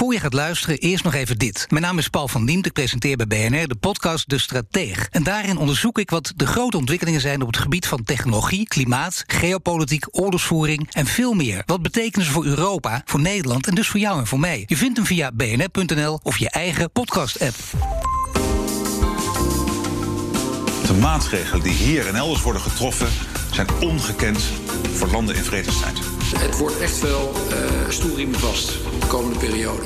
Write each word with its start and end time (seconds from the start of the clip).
Voor 0.00 0.12
je 0.12 0.20
gaat 0.20 0.32
luisteren, 0.32 0.78
eerst 0.78 1.04
nog 1.04 1.14
even 1.14 1.38
dit. 1.38 1.66
Mijn 1.68 1.82
naam 1.82 1.98
is 1.98 2.08
Paul 2.08 2.28
van 2.28 2.46
Diemt, 2.46 2.66
ik 2.66 2.72
presenteer 2.72 3.16
bij 3.16 3.26
BNR 3.26 3.68
de 3.68 3.74
podcast 3.74 4.28
De 4.28 4.38
Strateeg. 4.38 5.08
En 5.10 5.22
daarin 5.22 5.56
onderzoek 5.56 5.98
ik 5.98 6.10
wat 6.10 6.32
de 6.36 6.46
grote 6.46 6.76
ontwikkelingen 6.76 7.20
zijn 7.20 7.40
op 7.40 7.46
het 7.46 7.56
gebied 7.56 7.86
van 7.86 8.04
technologie, 8.04 8.68
klimaat, 8.68 9.24
geopolitiek, 9.26 10.06
oorlogsvoering 10.10 10.88
en 10.92 11.06
veel 11.06 11.32
meer. 11.32 11.62
Wat 11.66 11.82
betekenen 11.82 12.26
ze 12.26 12.32
voor 12.32 12.44
Europa, 12.44 13.02
voor 13.04 13.20
Nederland 13.20 13.66
en 13.66 13.74
dus 13.74 13.88
voor 13.88 14.00
jou 14.00 14.18
en 14.18 14.26
voor 14.26 14.40
mij? 14.40 14.64
Je 14.66 14.76
vindt 14.76 14.96
hem 14.96 15.06
via 15.06 15.32
bnr.nl 15.32 16.20
of 16.22 16.38
je 16.38 16.50
eigen 16.50 16.90
podcast-app. 16.90 17.56
De 20.86 20.94
maatregelen 21.00 21.62
die 21.62 21.74
hier 21.74 22.06
en 22.06 22.14
elders 22.14 22.42
worden 22.42 22.62
getroffen 22.62 23.08
zijn 23.52 23.66
ongekend 23.80 24.42
voor 24.92 25.08
landen 25.08 25.36
in 25.36 25.44
vredestijd. 25.44 26.09
Het 26.38 26.58
wordt 26.58 26.78
echt 26.78 27.00
wel 27.00 27.32
uh, 27.34 27.88
stoelriemen 27.88 28.38
vast 28.38 28.68
de 29.00 29.06
komende 29.06 29.38
periode. 29.38 29.82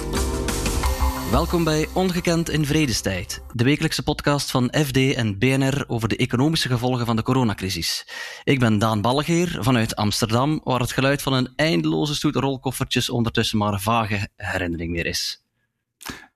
Welkom 1.30 1.64
bij 1.64 1.88
Ongekend 1.94 2.48
in 2.48 2.66
Vredestijd, 2.66 3.42
de 3.52 3.64
wekelijkse 3.64 4.02
podcast 4.02 4.50
van 4.50 4.74
FD 4.84 5.14
en 5.14 5.38
BNR 5.38 5.84
over 5.86 6.08
de 6.08 6.16
economische 6.16 6.68
gevolgen 6.68 7.06
van 7.06 7.16
de 7.16 7.22
coronacrisis. 7.22 8.08
Ik 8.44 8.58
ben 8.58 8.78
Daan 8.78 9.00
Ballegeer 9.00 9.56
vanuit 9.60 9.96
Amsterdam, 9.96 10.60
waar 10.64 10.80
het 10.80 10.92
geluid 10.92 11.22
van 11.22 11.32
een 11.32 11.52
eindeloze 11.56 12.14
stoet 12.14 12.36
rolkoffertjes 12.36 13.10
ondertussen 13.10 13.58
maar 13.58 13.72
een 13.72 13.80
vage 13.80 14.28
herinnering 14.36 14.90
meer 14.90 15.06
is. 15.06 15.44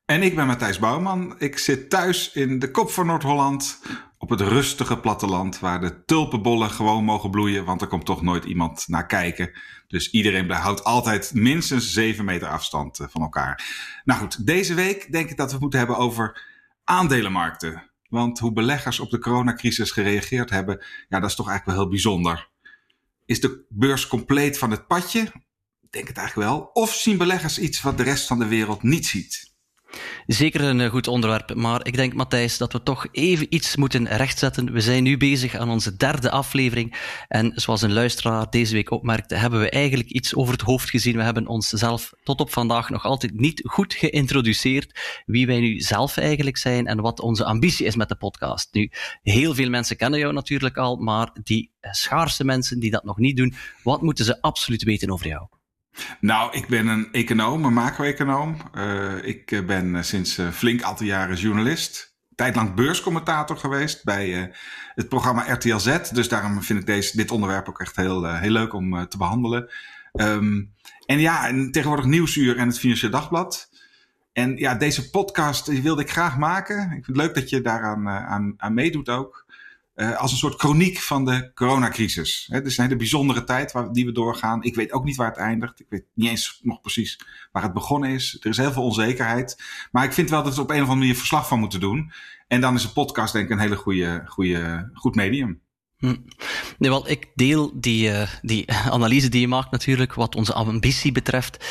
En 0.04 0.22
ik 0.22 0.34
ben 0.34 0.46
Matthijs 0.46 0.78
Bouwman. 0.78 1.34
Ik 1.38 1.58
zit 1.58 1.90
thuis 1.90 2.32
in 2.32 2.58
de 2.58 2.70
kop 2.70 2.90
van 2.90 3.06
Noord-Holland 3.06 3.80
op 4.18 4.30
het 4.30 4.40
rustige 4.40 4.98
platteland 4.98 5.58
waar 5.58 5.80
de 5.80 6.04
tulpenbollen 6.04 6.70
gewoon 6.70 7.04
mogen 7.04 7.30
bloeien, 7.30 7.64
want 7.64 7.80
er 7.80 7.88
komt 7.88 8.04
toch 8.04 8.22
nooit 8.22 8.44
iemand 8.44 8.84
naar 8.86 9.06
kijken. 9.06 9.50
Dus 9.88 10.10
iedereen 10.10 10.50
houdt 10.50 10.84
altijd 10.84 11.34
minstens 11.34 11.92
7 11.92 12.24
meter 12.24 12.48
afstand 12.48 12.98
eh, 12.98 13.06
van 13.10 13.22
elkaar. 13.22 13.64
Nou 14.04 14.20
goed, 14.20 14.46
deze 14.46 14.74
week 14.74 15.12
denk 15.12 15.30
ik 15.30 15.36
dat 15.36 15.46
we 15.46 15.52
het 15.52 15.60
moeten 15.60 15.78
hebben 15.78 15.96
over 15.96 16.46
aandelenmarkten. 16.84 17.90
Want 18.08 18.38
hoe 18.38 18.52
beleggers 18.52 19.00
op 19.00 19.10
de 19.10 19.18
coronacrisis 19.18 19.90
gereageerd 19.90 20.50
hebben, 20.50 20.84
ja, 21.08 21.20
dat 21.20 21.30
is 21.30 21.36
toch 21.36 21.48
eigenlijk 21.48 21.76
wel 21.76 21.86
heel 21.86 21.94
bijzonder. 21.94 22.48
Is 23.24 23.40
de 23.40 23.66
beurs 23.68 24.06
compleet 24.06 24.58
van 24.58 24.70
het 24.70 24.86
padje? 24.86 25.20
Ik 25.80 25.92
denk 25.92 26.08
het 26.08 26.16
eigenlijk 26.16 26.48
wel. 26.48 26.70
Of 26.72 26.94
zien 26.94 27.18
beleggers 27.18 27.58
iets 27.58 27.82
wat 27.82 27.96
de 27.96 28.02
rest 28.02 28.26
van 28.26 28.38
de 28.38 28.46
wereld 28.46 28.82
niet 28.82 29.06
ziet? 29.06 29.47
Zeker 30.26 30.60
een 30.60 30.80
eh, 30.80 30.90
goed 30.90 31.08
onderwerp, 31.08 31.54
maar 31.54 31.86
ik 31.86 31.96
denk, 31.96 32.14
Matthijs, 32.14 32.58
dat 32.58 32.72
we 32.72 32.82
toch 32.82 33.06
even 33.12 33.54
iets 33.54 33.76
moeten 33.76 34.06
rechtzetten. 34.06 34.72
We 34.72 34.80
zijn 34.80 35.02
nu 35.02 35.16
bezig 35.16 35.54
aan 35.56 35.70
onze 35.70 35.96
derde 35.96 36.30
aflevering 36.30 36.96
en 37.28 37.52
zoals 37.54 37.82
een 37.82 37.92
luisteraar 37.92 38.50
deze 38.50 38.74
week 38.74 38.90
opmerkte, 38.90 39.34
hebben 39.34 39.60
we 39.60 39.70
eigenlijk 39.70 40.08
iets 40.08 40.34
over 40.34 40.52
het 40.52 40.62
hoofd 40.62 40.90
gezien. 40.90 41.16
We 41.16 41.22
hebben 41.22 41.46
onszelf 41.46 42.12
tot 42.22 42.40
op 42.40 42.52
vandaag 42.52 42.90
nog 42.90 43.04
altijd 43.04 43.40
niet 43.40 43.62
goed 43.64 43.94
geïntroduceerd 43.94 45.22
wie 45.26 45.46
wij 45.46 45.60
nu 45.60 45.80
zelf 45.80 46.16
eigenlijk 46.16 46.56
zijn 46.56 46.86
en 46.86 47.00
wat 47.00 47.20
onze 47.20 47.44
ambitie 47.44 47.86
is 47.86 47.96
met 47.96 48.08
de 48.08 48.16
podcast. 48.16 48.68
Nu, 48.72 48.90
heel 49.22 49.54
veel 49.54 49.70
mensen 49.70 49.96
kennen 49.96 50.18
jou 50.18 50.32
natuurlijk 50.32 50.76
al, 50.76 50.96
maar 50.96 51.30
die 51.42 51.70
schaarse 51.80 52.44
mensen 52.44 52.80
die 52.80 52.90
dat 52.90 53.04
nog 53.04 53.18
niet 53.18 53.36
doen, 53.36 53.54
wat 53.82 54.02
moeten 54.02 54.24
ze 54.24 54.40
absoluut 54.40 54.82
weten 54.82 55.10
over 55.10 55.26
jou? 55.26 55.57
Nou, 56.20 56.52
ik 56.52 56.66
ben 56.66 56.86
een 56.86 57.12
econoom, 57.12 57.64
een 57.64 57.72
macro-econoom. 57.72 58.56
Uh, 58.74 59.24
ik 59.24 59.50
eh, 59.50 59.64
ben 59.64 59.96
eh, 59.96 60.02
sinds 60.02 60.40
flink 60.52 60.82
aantal 60.82 61.06
jaren 61.06 61.36
journalist. 61.36 62.16
Tijdlang 62.34 62.74
beurscommentator 62.74 63.56
geweest 63.56 64.04
bij 64.04 64.52
het 64.94 65.08
programma 65.08 65.52
RTL 65.52 65.76
Z. 65.76 66.10
Dus 66.10 66.28
daarom 66.28 66.62
vind 66.62 66.80
ik 66.80 66.86
deze, 66.86 67.16
dit 67.16 67.30
onderwerp 67.30 67.68
ook 67.68 67.80
echt 67.80 67.96
heel, 67.96 68.34
heel 68.34 68.50
leuk 68.50 68.72
om 68.72 69.08
te 69.08 69.16
behandelen. 69.16 69.70
Um, 70.12 70.72
en 71.06 71.20
ja, 71.20 71.48
en 71.48 71.70
tegenwoordig 71.70 72.06
Nieuwsuur 72.06 72.56
en 72.56 72.68
het 72.68 72.78
Financieel 72.78 73.10
Dagblad. 73.10 73.68
En 74.32 74.56
ja, 74.56 74.74
deze 74.74 75.10
podcast 75.10 75.80
wilde 75.82 76.02
ik 76.02 76.10
graag 76.10 76.38
maken. 76.38 76.82
Ik 76.82 77.04
vind 77.04 77.06
het 77.06 77.16
leuk 77.16 77.34
dat 77.34 77.50
je 77.50 77.60
daaraan 77.60 78.08
aan, 78.08 78.54
aan 78.56 78.74
meedoet 78.74 79.08
ook. 79.08 79.46
Uh, 80.00 80.16
als 80.16 80.32
een 80.32 80.38
soort 80.38 80.60
chroniek 80.60 80.98
van 80.98 81.24
de 81.24 81.50
coronacrisis. 81.54 82.48
Het 82.50 82.66
is 82.66 82.78
een 82.78 82.84
hele 82.84 82.96
bijzondere 82.96 83.44
tijd 83.44 83.72
waar, 83.72 83.92
die 83.92 84.04
we 84.04 84.12
doorgaan. 84.12 84.62
Ik 84.62 84.74
weet 84.74 84.92
ook 84.92 85.04
niet 85.04 85.16
waar 85.16 85.28
het 85.28 85.36
eindigt. 85.36 85.80
Ik 85.80 85.86
weet 85.88 86.04
niet 86.14 86.28
eens 86.28 86.60
nog 86.62 86.80
precies 86.80 87.20
waar 87.52 87.62
het 87.62 87.72
begonnen 87.72 88.10
is. 88.10 88.36
Er 88.40 88.50
is 88.50 88.56
heel 88.56 88.72
veel 88.72 88.82
onzekerheid. 88.82 89.62
Maar 89.90 90.04
ik 90.04 90.12
vind 90.12 90.30
wel 90.30 90.42
dat 90.42 90.54
we 90.54 90.60
op 90.60 90.70
een 90.70 90.74
of 90.74 90.80
andere 90.80 90.98
manier 90.98 91.16
verslag 91.16 91.48
van 91.48 91.58
moeten 91.58 91.80
doen. 91.80 92.12
En 92.48 92.60
dan 92.60 92.74
is 92.74 92.84
een 92.84 92.92
podcast 92.92 93.32
denk 93.32 93.44
ik 93.44 93.50
een 93.50 93.58
hele 93.58 93.76
goede, 93.76 94.22
goede, 94.26 94.90
goed 94.92 95.14
medium. 95.14 95.60
Hm. 95.98 96.16
Nee, 96.78 96.90
wel, 96.90 97.08
ik 97.08 97.30
deel 97.34 97.72
die, 97.74 98.10
uh, 98.10 98.28
die 98.42 98.72
analyse 98.90 99.28
die 99.28 99.40
je 99.40 99.48
maakt 99.48 99.70
natuurlijk, 99.70 100.14
wat 100.14 100.34
onze 100.34 100.52
ambitie 100.52 101.12
betreft. 101.12 101.64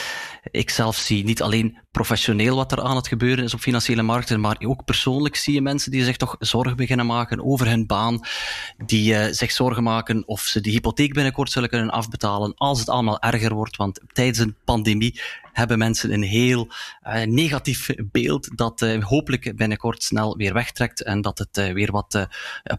Ik 0.51 0.69
zelf 0.69 0.95
zie 0.95 1.23
niet 1.23 1.41
alleen 1.41 1.77
professioneel 1.91 2.55
wat 2.55 2.71
er 2.71 2.81
aan 2.81 2.95
het 2.95 3.07
gebeuren 3.07 3.43
is 3.43 3.53
op 3.53 3.59
financiële 3.59 4.01
markten, 4.01 4.39
maar 4.39 4.57
ook 4.59 4.85
persoonlijk 4.85 5.35
zie 5.35 5.53
je 5.53 5.61
mensen 5.61 5.91
die 5.91 6.03
zich 6.03 6.17
toch 6.17 6.35
zorgen 6.39 6.75
beginnen 6.75 7.05
maken 7.05 7.43
over 7.43 7.67
hun 7.67 7.85
baan, 7.85 8.19
die 8.85 9.13
uh, 9.13 9.25
zich 9.31 9.51
zorgen 9.51 9.83
maken 9.83 10.27
of 10.27 10.41
ze 10.41 10.61
die 10.61 10.71
hypotheek 10.71 11.13
binnenkort 11.13 11.51
zullen 11.51 11.69
kunnen 11.69 11.89
afbetalen 11.89 12.53
als 12.55 12.79
het 12.79 12.89
allemaal 12.89 13.19
erger 13.19 13.53
wordt, 13.53 13.77
want 13.77 14.01
tijdens 14.13 14.37
een 14.37 14.55
pandemie 14.65 15.21
hebben 15.57 15.77
mensen 15.77 16.13
een 16.13 16.23
heel 16.23 16.67
uh, 17.07 17.23
negatief 17.23 17.89
beeld 18.11 18.57
dat 18.57 18.81
uh, 18.81 19.03
hopelijk 19.03 19.55
binnenkort 19.55 20.03
snel 20.03 20.37
weer 20.37 20.53
wegtrekt 20.53 21.03
en 21.03 21.21
dat 21.21 21.37
het 21.37 21.57
uh, 21.57 21.73
weer 21.73 21.91
wat 21.91 22.27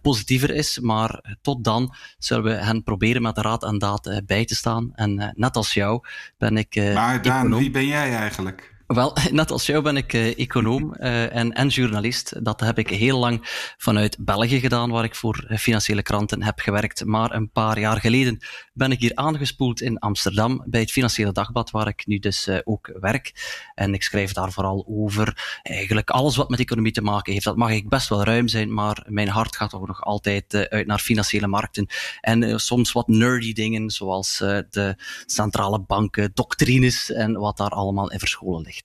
positiever 0.02 0.50
is. 0.50 0.78
Maar 0.78 1.36
tot 1.42 1.64
dan 1.64 1.94
zullen 2.18 2.44
we 2.44 2.50
hen 2.50 2.82
proberen 2.82 3.22
met 3.22 3.34
de 3.34 3.40
raad 3.40 3.64
en 3.64 3.78
daad 3.78 4.22
bij 4.26 4.44
te 4.44 4.54
staan. 4.54 4.90
En 4.94 5.32
net 5.36 5.56
als 5.56 5.74
jou 5.74 6.04
ben 6.38 6.56
ik. 6.56 6.74
maar 6.94 7.22
Daan, 7.22 7.56
wie 7.58 7.70
ben 7.70 7.86
jij 7.86 8.16
eigenlijk? 8.16 8.76
Wel, 8.88 9.16
net 9.30 9.50
als 9.50 9.66
jou 9.66 9.82
ben 9.82 9.96
ik 9.96 10.12
uh, 10.12 10.38
econoom 10.38 10.94
uh, 10.98 11.36
en, 11.36 11.52
en 11.52 11.68
journalist. 11.68 12.44
Dat 12.44 12.60
heb 12.60 12.78
ik 12.78 12.88
heel 12.88 13.18
lang 13.18 13.40
vanuit 13.76 14.16
België 14.20 14.60
gedaan, 14.60 14.90
waar 14.90 15.04
ik 15.04 15.14
voor 15.14 15.46
financiële 15.58 16.02
kranten 16.02 16.42
heb 16.42 16.58
gewerkt. 16.58 17.04
Maar 17.04 17.34
een 17.34 17.50
paar 17.50 17.78
jaar 17.78 18.00
geleden 18.00 18.38
ben 18.72 18.90
ik 18.92 19.00
hier 19.00 19.14
aangespoeld 19.14 19.80
in 19.80 19.98
Amsterdam 19.98 20.62
bij 20.66 20.80
het 20.80 20.90
Financiële 20.90 21.32
Dagblad, 21.32 21.70
waar 21.70 21.88
ik 21.88 22.06
nu 22.06 22.18
dus 22.18 22.48
ook 22.64 22.92
werk. 23.00 23.32
En 23.74 23.94
ik 23.94 24.02
schrijf 24.02 24.32
daar 24.32 24.52
vooral 24.52 24.84
over 24.88 25.58
eigenlijk 25.62 26.10
alles 26.10 26.36
wat 26.36 26.48
met 26.48 26.60
economie 26.60 26.92
te 26.92 27.02
maken 27.02 27.32
heeft. 27.32 27.44
Dat 27.44 27.56
mag 27.56 27.70
ik 27.70 27.88
best 27.88 28.08
wel 28.08 28.24
ruim 28.24 28.48
zijn, 28.48 28.74
maar 28.74 29.04
mijn 29.06 29.28
hart 29.28 29.56
gaat 29.56 29.74
ook 29.74 29.86
nog 29.86 30.04
altijd 30.04 30.68
uit 30.70 30.86
naar 30.86 30.98
financiële 30.98 31.46
markten. 31.46 31.86
En 32.20 32.60
soms 32.60 32.92
wat 32.92 33.08
nerdy 33.08 33.52
dingen, 33.52 33.90
zoals 33.90 34.38
de 34.70 34.94
centrale 35.26 35.80
banken, 35.80 36.30
doctrines 36.34 37.12
en 37.12 37.32
wat 37.32 37.56
daar 37.56 37.70
allemaal 37.70 38.10
in 38.10 38.18
verscholen 38.18 38.62
ligt. 38.62 38.77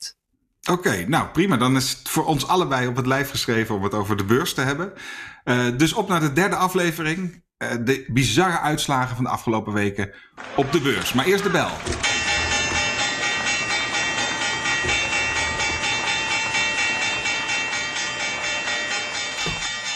Oké, 0.72 1.06
nou 1.08 1.28
prima. 1.28 1.58
Dan 1.58 1.76
is 1.76 1.90
het 1.90 2.10
voor 2.10 2.26
ons 2.26 2.48
allebei 2.48 2.88
op 2.88 2.96
het 2.96 3.06
lijf 3.06 3.30
geschreven 3.30 3.76
om 3.76 3.84
het 3.84 3.94
over 3.94 4.18
de 4.18 4.24
beurs 4.24 4.54
te 4.54 4.62
hebben. 4.62 4.94
Uh, 5.46 5.78
dus 5.78 5.94
op 5.94 6.08
naar 6.08 6.20
de 6.20 6.34
derde 6.34 6.56
aflevering. 6.56 7.44
Uh, 7.58 7.70
de 7.86 8.06
bizarre 8.08 8.60
uitslagen 8.60 9.16
van 9.16 9.24
de 9.24 9.30
afgelopen 9.30 9.74
weken 9.74 10.14
op 10.56 10.72
de 10.72 10.82
beurs. 10.82 11.14
Maar 11.14 11.26
eerst 11.26 11.44
de 11.44 11.50
bel. 11.50 11.70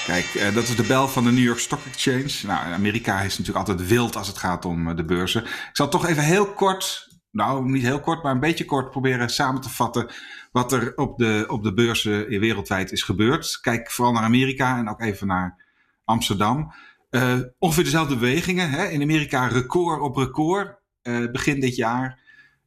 Kijk, 0.05 0.33
uh, 0.33 0.53
dat 0.53 0.63
is 0.63 0.75
de 0.75 0.83
bel 0.87 1.07
van 1.07 1.23
de 1.23 1.31
New 1.31 1.43
York 1.43 1.59
Stock 1.59 1.85
Exchange. 1.85 2.33
Nou, 2.43 2.73
Amerika 2.73 3.21
is 3.21 3.37
natuurlijk 3.37 3.67
altijd 3.67 3.87
wild 3.87 4.15
als 4.15 4.27
het 4.27 4.37
gaat 4.37 4.65
om 4.65 4.95
de 4.95 5.05
beurzen. 5.05 5.43
Ik 5.43 5.69
zal 5.73 5.89
toch 5.89 6.07
even 6.07 6.23
heel 6.23 6.53
kort 6.53 7.06
nou, 7.37 7.69
niet 7.71 7.83
heel 7.83 7.99
kort, 7.99 8.23
maar 8.23 8.31
een 8.31 8.39
beetje 8.39 8.65
kort 8.65 8.91
proberen 8.91 9.29
samen 9.29 9.61
te 9.61 9.69
vatten 9.69 10.09
wat 10.51 10.71
er 10.71 10.95
op 10.95 11.17
de, 11.17 11.45
op 11.47 11.63
de 11.63 11.73
beurzen 11.73 12.27
wereldwijd 12.27 12.91
is 12.91 13.01
gebeurd. 13.03 13.59
Kijk 13.61 13.91
vooral 13.91 14.13
naar 14.13 14.23
Amerika 14.23 14.77
en 14.77 14.89
ook 14.89 15.01
even 15.01 15.27
naar 15.27 15.63
Amsterdam. 16.05 16.73
Uh, 17.11 17.39
ongeveer 17.59 17.83
dezelfde 17.83 18.15
bewegingen. 18.15 18.69
Hè? 18.69 18.87
In 18.87 19.01
Amerika 19.01 19.47
record 19.47 20.01
op 20.01 20.15
record 20.15 20.79
uh, 21.03 21.31
begin 21.31 21.59
dit 21.59 21.75
jaar. 21.75 22.19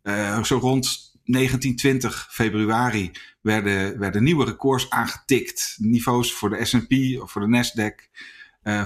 Uh, 0.02 0.42
zo 0.42 0.58
rond 0.58 1.12
1920 1.24 2.28
februari 2.30 3.10
werden, 3.40 3.98
werden 3.98 4.22
nieuwe 4.22 4.44
records 4.44 4.90
aangetikt. 4.90 5.76
Niveaus 5.78 6.32
voor 6.32 6.50
de 6.50 6.64
S&P 6.64 6.92
voor 7.28 7.40
de 7.40 7.56
Nasdaq, 7.56 8.08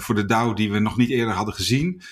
voor 0.01 0.15
de 0.15 0.25
Dow 0.25 0.57
die 0.57 0.73
we 0.73 0.79
nog 0.79 0.97
niet 0.97 1.11
eerder 1.11 1.35
hadden 1.35 1.55
gezien. 1.55 2.03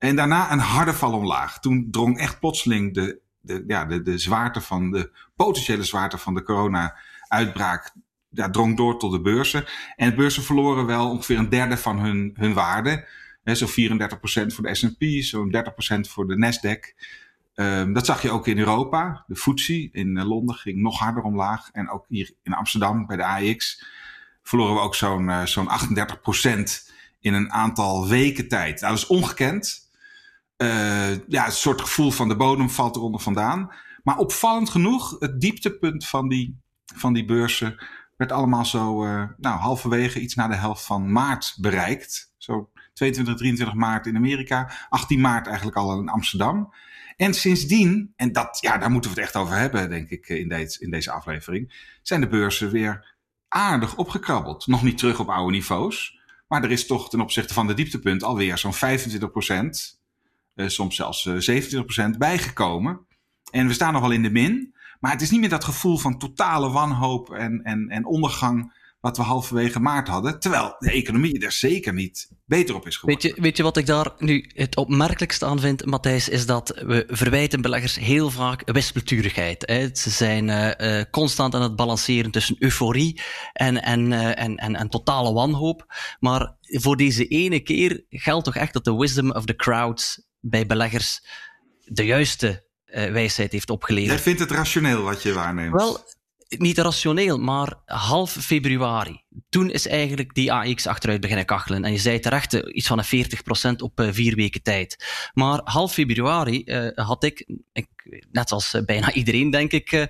En 0.00 0.16
daarna 0.16 0.52
een 0.52 0.58
harde 0.58 0.94
val 0.94 1.12
omlaag. 1.12 1.58
Toen 1.58 1.88
drong 1.90 2.18
echt 2.18 2.40
plotseling 2.40 2.94
de, 2.94 3.20
de, 3.40 3.64
ja, 3.66 3.84
de, 3.84 4.02
de 4.02 4.18
zwaarte 4.18 4.60
van 4.60 4.90
de 4.90 5.10
potentiële 5.36 5.82
zwaarte 5.82 6.18
van 6.18 6.34
de 6.34 6.42
corona-uitbraak. 6.42 7.92
Ja, 8.30 8.50
drong 8.50 8.76
door 8.76 8.98
tot 8.98 9.12
de 9.12 9.20
beurzen. 9.20 9.64
En 9.96 10.10
de 10.10 10.16
beurzen 10.16 10.42
verloren 10.42 10.86
wel 10.86 11.10
ongeveer 11.10 11.38
een 11.38 11.48
derde 11.48 11.76
van 11.76 11.98
hun, 11.98 12.30
hun 12.34 12.52
waarde. 12.52 13.08
Zo'n 13.44 13.68
34% 13.68 13.72
voor 14.46 14.64
de 14.64 14.74
SP, 14.80 15.02
zo'n 15.20 15.54
30% 15.96 16.00
voor 16.00 16.26
de 16.26 16.36
Nasdaq. 16.36 17.08
Um, 17.54 17.92
dat 17.92 18.06
zag 18.06 18.22
je 18.22 18.30
ook 18.30 18.46
in 18.46 18.58
Europa. 18.58 19.24
De 19.26 19.36
FTSE 19.36 19.88
in 19.92 20.16
eh, 20.16 20.28
Londen 20.28 20.54
ging 20.54 20.78
nog 20.78 20.98
harder 20.98 21.22
omlaag. 21.22 21.68
En 21.72 21.90
ook 21.90 22.04
hier 22.08 22.32
in 22.42 22.52
Amsterdam 22.52 23.06
bij 23.06 23.16
de 23.16 23.24
AX 23.24 23.84
verloren 24.42 24.74
we 24.74 24.80
ook 24.80 24.94
zo'n 24.94 25.28
uh, 25.28 25.46
zo'n 25.46 25.68
38% 25.68 26.90
in 27.20 27.34
een 27.34 27.52
aantal 27.52 28.08
weken 28.08 28.48
tijd. 28.48 28.80
Nou, 28.80 28.92
dat 28.94 29.02
is 29.02 29.08
ongekend 29.08 29.89
uh, 30.62 31.26
ja, 31.28 31.46
een 31.46 31.52
soort 31.52 31.80
gevoel 31.80 32.10
van 32.10 32.28
de 32.28 32.36
bodem 32.36 32.70
valt 32.70 32.96
eronder 32.96 33.20
vandaan. 33.20 33.70
Maar 34.02 34.16
opvallend 34.16 34.70
genoeg, 34.70 35.16
het 35.18 35.40
dieptepunt 35.40 36.06
van 36.06 36.28
die, 36.28 36.60
van 36.94 37.12
die 37.12 37.24
beurzen 37.24 37.84
werd 38.16 38.32
allemaal 38.32 38.64
zo 38.64 39.04
uh, 39.04 39.24
nou, 39.36 39.58
halverwege 39.58 40.20
iets 40.20 40.34
na 40.34 40.48
de 40.48 40.54
helft 40.54 40.84
van 40.84 41.12
maart 41.12 41.56
bereikt. 41.60 42.34
Zo 42.36 42.70
22, 42.92 43.36
23 43.36 43.76
maart 43.76 44.06
in 44.06 44.16
Amerika, 44.16 44.72
18 44.88 45.20
maart 45.20 45.46
eigenlijk 45.46 45.76
al 45.76 46.00
in 46.00 46.08
Amsterdam. 46.08 46.74
En 47.16 47.34
sindsdien, 47.34 48.12
en 48.16 48.32
dat, 48.32 48.58
ja, 48.60 48.78
daar 48.78 48.90
moeten 48.90 49.10
we 49.10 49.16
het 49.16 49.26
echt 49.26 49.36
over 49.36 49.56
hebben, 49.56 49.88
denk 49.90 50.10
ik, 50.10 50.28
in, 50.28 50.48
deze, 50.48 50.80
in 50.80 50.90
deze 50.90 51.10
aflevering, 51.10 51.88
zijn 52.02 52.20
de 52.20 52.28
beurzen 52.28 52.70
weer 52.70 53.16
aardig 53.48 53.96
opgekrabbeld. 53.96 54.66
Nog 54.66 54.82
niet 54.82 54.98
terug 54.98 55.20
op 55.20 55.28
oude 55.28 55.52
niveaus, 55.52 56.18
maar 56.48 56.64
er 56.64 56.70
is 56.70 56.86
toch 56.86 57.10
ten 57.10 57.20
opzichte 57.20 57.54
van 57.54 57.66
de 57.66 57.74
dieptepunt 57.74 58.22
alweer 58.22 58.58
zo'n 58.58 58.74
25 58.74 59.30
procent, 59.30 59.99
uh, 59.99 59.99
soms 60.54 60.96
zelfs 60.96 61.24
uh, 61.24 61.38
27 61.38 61.84
procent 61.84 62.18
bijgekomen. 62.18 63.06
En 63.50 63.66
we 63.66 63.72
staan 63.72 63.92
nog 63.92 64.02
wel 64.02 64.10
in 64.10 64.22
de 64.22 64.30
min, 64.30 64.74
maar 65.00 65.12
het 65.12 65.20
is 65.20 65.30
niet 65.30 65.40
meer 65.40 65.48
dat 65.48 65.64
gevoel 65.64 65.98
van 65.98 66.18
totale 66.18 66.70
wanhoop 66.70 67.30
en, 67.30 67.62
en, 67.62 67.88
en 67.88 68.06
ondergang 68.06 68.78
wat 69.00 69.16
we 69.16 69.22
halverwege 69.22 69.80
maart 69.80 70.08
hadden. 70.08 70.40
Terwijl 70.40 70.74
de 70.78 70.90
economie 70.90 71.44
er 71.44 71.52
zeker 71.52 71.92
niet 71.94 72.30
beter 72.44 72.74
op 72.74 72.86
is 72.86 72.96
geworden. 72.96 73.22
Weet 73.22 73.36
je, 73.36 73.42
weet 73.42 73.56
je 73.56 73.62
wat 73.62 73.76
ik 73.76 73.86
daar 73.86 74.12
nu 74.18 74.50
het 74.54 74.76
opmerkelijkste 74.76 75.46
aan 75.46 75.60
vind, 75.60 75.84
Matthijs, 75.84 76.28
is 76.28 76.46
dat 76.46 76.82
we 76.86 77.04
verwijten 77.08 77.60
beleggers 77.60 77.96
heel 77.96 78.30
vaak 78.30 78.72
wispelturigheid. 78.72 79.62
Hè. 79.66 79.88
Ze 79.92 80.10
zijn 80.10 80.48
uh, 80.48 81.02
constant 81.10 81.54
aan 81.54 81.62
het 81.62 81.76
balanceren 81.76 82.30
tussen 82.30 82.56
euforie 82.58 83.20
en, 83.52 83.82
en, 83.82 84.12
en, 84.12 84.56
en, 84.56 84.76
en 84.76 84.88
totale 84.88 85.32
wanhoop. 85.32 85.94
Maar 86.18 86.56
voor 86.60 86.96
deze 86.96 87.26
ene 87.26 87.60
keer 87.60 88.04
geldt 88.08 88.44
toch 88.44 88.56
echt 88.56 88.72
dat 88.72 88.84
de 88.84 88.96
wisdom 88.96 89.30
of 89.30 89.44
the 89.44 89.56
crowds 89.56 90.28
bij 90.40 90.66
beleggers 90.66 91.24
de 91.84 92.04
juiste 92.04 92.68
wijsheid 92.92 93.52
heeft 93.52 93.70
opgeleverd. 93.70 94.12
Jij 94.12 94.22
vindt 94.22 94.40
het 94.40 94.50
rationeel 94.50 95.02
wat 95.02 95.22
je 95.22 95.32
waarneemt? 95.32 95.72
Wel, 95.72 96.04
niet 96.58 96.78
rationeel, 96.78 97.38
maar 97.38 97.74
half 97.84 98.30
februari. 98.32 99.22
Toen 99.48 99.70
is 99.70 99.86
eigenlijk 99.86 100.34
die 100.34 100.52
AX 100.52 100.86
achteruit 100.86 101.20
beginnen 101.20 101.44
kachelen. 101.44 101.84
En 101.84 101.92
je 101.92 101.98
zei 101.98 102.18
terecht, 102.18 102.52
iets 102.52 102.86
van 102.86 102.98
een 102.98 103.26
40% 103.72 103.76
op 103.76 104.08
vier 104.10 104.34
weken 104.34 104.62
tijd. 104.62 105.04
Maar 105.34 105.60
half 105.64 105.92
februari 105.92 106.62
uh, 106.64 106.90
had 106.94 107.24
ik, 107.24 107.46
ik, 107.72 107.86
net 108.32 108.52
als 108.52 108.76
bijna 108.86 109.12
iedereen 109.20 109.50
denk 109.50 109.72
ik, 109.72 110.08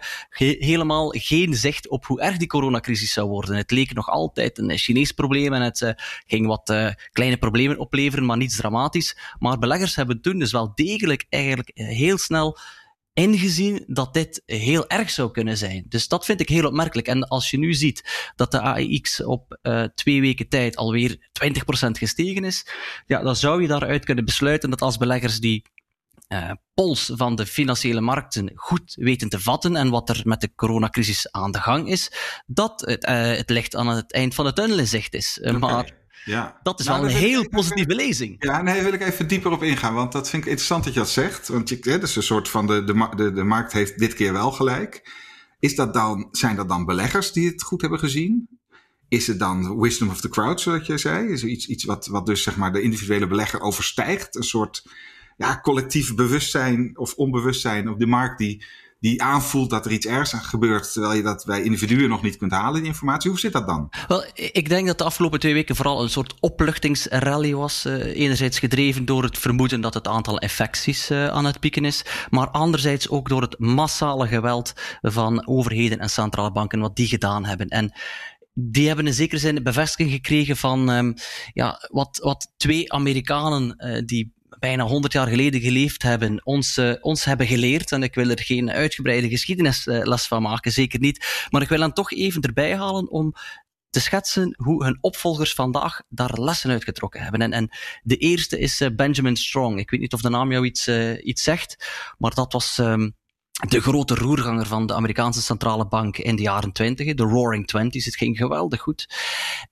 helemaal 0.58 1.14
geen 1.18 1.54
zicht 1.54 1.88
op 1.88 2.06
hoe 2.06 2.20
erg 2.20 2.36
die 2.36 2.48
coronacrisis 2.48 3.12
zou 3.12 3.28
worden. 3.28 3.56
Het 3.56 3.70
leek 3.70 3.94
nog 3.94 4.08
altijd 4.08 4.58
een 4.58 4.78
Chinees 4.78 5.12
probleem 5.12 5.52
en 5.52 5.62
het 5.62 5.94
ging 6.26 6.46
wat 6.46 6.94
kleine 7.12 7.36
problemen 7.36 7.78
opleveren, 7.78 8.26
maar 8.26 8.36
niets 8.36 8.56
dramatisch. 8.56 9.16
Maar 9.38 9.58
beleggers 9.58 9.96
hebben 9.96 10.20
toen 10.20 10.38
dus 10.38 10.52
wel 10.52 10.72
degelijk 10.74 11.26
eigenlijk 11.28 11.70
heel 11.74 12.18
snel 12.18 12.58
ingezien 13.12 13.84
dat 13.86 14.14
dit 14.14 14.42
heel 14.46 14.88
erg 14.88 15.10
zou 15.10 15.30
kunnen 15.30 15.56
zijn. 15.56 15.84
Dus 15.88 16.08
dat 16.08 16.24
vind 16.24 16.40
ik 16.40 16.48
heel 16.48 16.66
opmerkelijk. 16.66 17.08
En 17.08 17.28
als 17.28 17.50
je 17.50 17.58
nu 17.58 17.74
ziet 17.74 18.30
dat 18.36 18.50
de 18.50 18.60
AEX 18.60 19.24
op 19.24 19.58
uh, 19.62 19.82
twee 19.82 20.20
weken 20.20 20.48
tijd 20.48 20.76
alweer 20.76 21.30
20% 21.44 21.90
gestegen 21.90 22.44
is, 22.44 22.66
ja, 23.06 23.22
dan 23.22 23.36
zou 23.36 23.62
je 23.62 23.68
daaruit 23.68 24.04
kunnen 24.04 24.24
besluiten 24.24 24.70
dat 24.70 24.82
als 24.82 24.96
beleggers 24.96 25.40
die 25.40 25.64
uh, 26.32 26.50
pols 26.74 27.10
van 27.14 27.36
de 27.36 27.46
financiële 27.46 28.00
markten 28.00 28.52
goed 28.54 28.94
weten 28.94 29.28
te 29.28 29.40
vatten 29.40 29.76
en 29.76 29.90
wat 29.90 30.08
er 30.08 30.20
met 30.24 30.40
de 30.40 30.54
coronacrisis 30.54 31.30
aan 31.30 31.52
de 31.52 31.60
gang 31.60 31.88
is, 31.88 32.12
dat 32.46 32.80
het, 32.80 33.08
uh, 33.08 33.36
het 33.36 33.50
licht 33.50 33.76
aan 33.76 33.88
het 33.88 34.12
eind 34.12 34.34
van 34.34 34.44
de 34.44 34.52
tunnel 34.52 34.78
in 34.78 34.86
zicht 34.86 35.14
is. 35.14 35.38
Okay. 35.40 35.52
Maar 35.52 35.99
ja. 36.24 36.60
Dat 36.62 36.80
is 36.80 36.86
nou, 36.86 37.00
wel 37.00 37.10
een 37.10 37.16
heel 37.16 37.48
positieve 37.48 37.94
lezing. 37.94 38.36
Ja, 38.38 38.62
nee, 38.62 38.82
wil 38.82 38.92
ik 38.92 39.00
even 39.00 39.28
dieper 39.28 39.50
op 39.50 39.62
ingaan. 39.62 39.94
Want 39.94 40.12
dat 40.12 40.30
vind 40.30 40.42
ik 40.42 40.48
interessant 40.48 40.84
dat 40.84 40.92
je 40.92 41.00
dat 41.00 41.08
zegt. 41.08 41.48
Want 41.48 41.68
je, 41.68 41.78
hè, 41.80 41.98
dus 41.98 42.16
een 42.16 42.22
soort 42.22 42.48
van 42.48 42.66
de, 42.66 42.84
de, 42.84 43.08
de, 43.16 43.32
de 43.32 43.44
markt 43.44 43.72
heeft 43.72 43.98
dit 43.98 44.14
keer 44.14 44.32
wel 44.32 44.52
gelijk. 44.52 45.10
Is 45.58 45.74
dat 45.74 45.94
dan, 45.94 46.28
zijn 46.30 46.56
dat 46.56 46.68
dan 46.68 46.84
beleggers 46.84 47.32
die 47.32 47.48
het 47.48 47.62
goed 47.62 47.80
hebben 47.80 47.98
gezien? 47.98 48.48
Is 49.08 49.26
het 49.26 49.38
dan 49.38 49.80
wisdom 49.80 50.08
of 50.08 50.20
the 50.20 50.28
crowd, 50.28 50.60
zoals 50.60 50.86
je 50.86 50.98
zei? 50.98 51.28
Is 51.28 51.42
er 51.42 51.48
iets, 51.48 51.66
iets 51.66 51.84
wat, 51.84 52.06
wat 52.06 52.26
dus 52.26 52.42
zeg 52.42 52.56
maar 52.56 52.72
de 52.72 52.82
individuele 52.82 53.26
belegger 53.26 53.60
overstijgt? 53.60 54.36
Een 54.36 54.42
soort 54.42 54.84
ja, 55.36 55.60
collectief 55.60 56.14
bewustzijn 56.14 56.98
of 56.98 57.14
onbewustzijn 57.14 57.88
op 57.88 57.98
de 57.98 58.06
markt 58.06 58.38
die 58.38 58.64
die 59.00 59.22
aanvoelt 59.22 59.70
dat 59.70 59.84
er 59.84 59.92
iets 59.92 60.06
ergs 60.06 60.32
gebeurt, 60.32 60.92
terwijl 60.92 61.14
je 61.14 61.22
dat 61.22 61.44
bij 61.46 61.62
individuen 61.62 62.08
nog 62.08 62.22
niet 62.22 62.36
kunt 62.36 62.52
halen, 62.52 62.80
die 62.80 62.88
informatie. 62.88 63.30
Hoe 63.30 63.38
zit 63.38 63.52
dat 63.52 63.66
dan? 63.66 63.88
Wel, 64.08 64.24
ik 64.34 64.68
denk 64.68 64.86
dat 64.86 64.98
de 64.98 65.04
afgelopen 65.04 65.40
twee 65.40 65.54
weken 65.54 65.76
vooral 65.76 66.02
een 66.02 66.10
soort 66.10 66.34
opluchtingsrally 66.40 67.54
was. 67.54 67.86
Uh, 67.86 68.16
enerzijds 68.16 68.58
gedreven 68.58 69.04
door 69.04 69.22
het 69.22 69.38
vermoeden 69.38 69.80
dat 69.80 69.94
het 69.94 70.08
aantal 70.08 70.38
infecties 70.38 71.10
uh, 71.10 71.28
aan 71.28 71.44
het 71.44 71.60
pieken 71.60 71.84
is, 71.84 72.04
maar 72.30 72.50
anderzijds 72.50 73.08
ook 73.08 73.28
door 73.28 73.42
het 73.42 73.58
massale 73.58 74.26
geweld 74.26 74.72
van 75.00 75.46
overheden 75.46 75.98
en 75.98 76.10
centrale 76.10 76.52
banken, 76.52 76.80
wat 76.80 76.96
die 76.96 77.06
gedaan 77.06 77.44
hebben. 77.44 77.68
En 77.68 77.92
die 78.54 78.86
hebben 78.86 79.06
in 79.06 79.14
zekere 79.14 79.40
zin 79.40 79.62
bevestiging 79.62 80.10
gekregen 80.14 80.56
van 80.56 80.88
um, 80.88 81.14
ja, 81.52 81.88
wat, 81.90 82.18
wat 82.22 82.52
twee 82.56 82.92
Amerikanen 82.92 83.74
uh, 83.76 84.02
die 84.04 84.32
bijna 84.60 84.84
100 84.84 85.12
jaar 85.12 85.26
geleden 85.26 85.60
geleefd 85.60 86.02
hebben, 86.02 86.40
ons, 86.44 86.78
uh, 86.78 86.94
ons 87.00 87.24
hebben 87.24 87.46
geleerd. 87.46 87.92
En 87.92 88.02
ik 88.02 88.14
wil 88.14 88.30
er 88.30 88.42
geen 88.42 88.70
uitgebreide 88.70 89.28
geschiedenisles 89.28 90.26
van 90.26 90.42
maken, 90.42 90.72
zeker 90.72 91.00
niet. 91.00 91.46
Maar 91.50 91.62
ik 91.62 91.68
wil 91.68 91.78
dan 91.78 91.92
toch 91.92 92.12
even 92.12 92.42
erbij 92.42 92.76
halen 92.76 93.10
om 93.10 93.34
te 93.90 94.00
schetsen 94.00 94.54
hoe 94.56 94.84
hun 94.84 94.98
opvolgers 95.00 95.54
vandaag 95.54 96.00
daar 96.08 96.40
lessen 96.40 96.70
uitgetrokken 96.70 97.22
hebben. 97.22 97.40
En, 97.40 97.52
en 97.52 97.70
de 98.02 98.16
eerste 98.16 98.58
is 98.58 98.80
uh, 98.80 98.88
Benjamin 98.96 99.36
Strong. 99.36 99.78
Ik 99.78 99.90
weet 99.90 100.00
niet 100.00 100.12
of 100.12 100.20
de 100.20 100.30
naam 100.30 100.52
jou 100.52 100.64
iets, 100.64 100.88
iets 101.22 101.42
zegt, 101.42 101.90
maar 102.18 102.34
dat 102.34 102.52
was 102.52 102.78
um, 102.78 103.14
de 103.68 103.80
grote 103.80 104.14
roerganger 104.14 104.66
van 104.66 104.86
de 104.86 104.94
Amerikaanse 104.94 105.42
centrale 105.42 105.86
bank 105.86 106.18
in 106.18 106.36
de 106.36 106.42
jaren 106.42 106.72
twintig, 106.72 107.14
de 107.14 107.22
Roaring 107.22 107.66
Twenties. 107.66 108.04
Het 108.04 108.16
ging 108.16 108.36
geweldig 108.36 108.80
goed. 108.80 109.08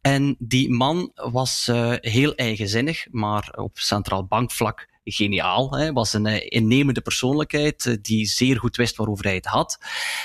En 0.01 0.37
die 0.39 0.71
man 0.71 1.13
was 1.15 1.69
uh, 1.71 1.93
heel 2.01 2.35
eigenzinnig, 2.35 3.07
maar 3.11 3.55
op 3.57 3.79
centraal 3.79 4.27
bankvlak 4.27 4.89
geniaal. 5.13 5.75
Hij 5.75 5.93
was 5.93 6.13
een 6.13 6.27
uh, 6.27 6.37
innemende 6.45 7.01
persoonlijkheid 7.01 7.85
uh, 7.85 7.97
die 8.03 8.27
zeer 8.27 8.59
goed 8.59 8.77
wist 8.77 8.97
waarover 8.97 9.25
hij 9.25 9.35
het 9.35 9.47
had. 9.47 9.79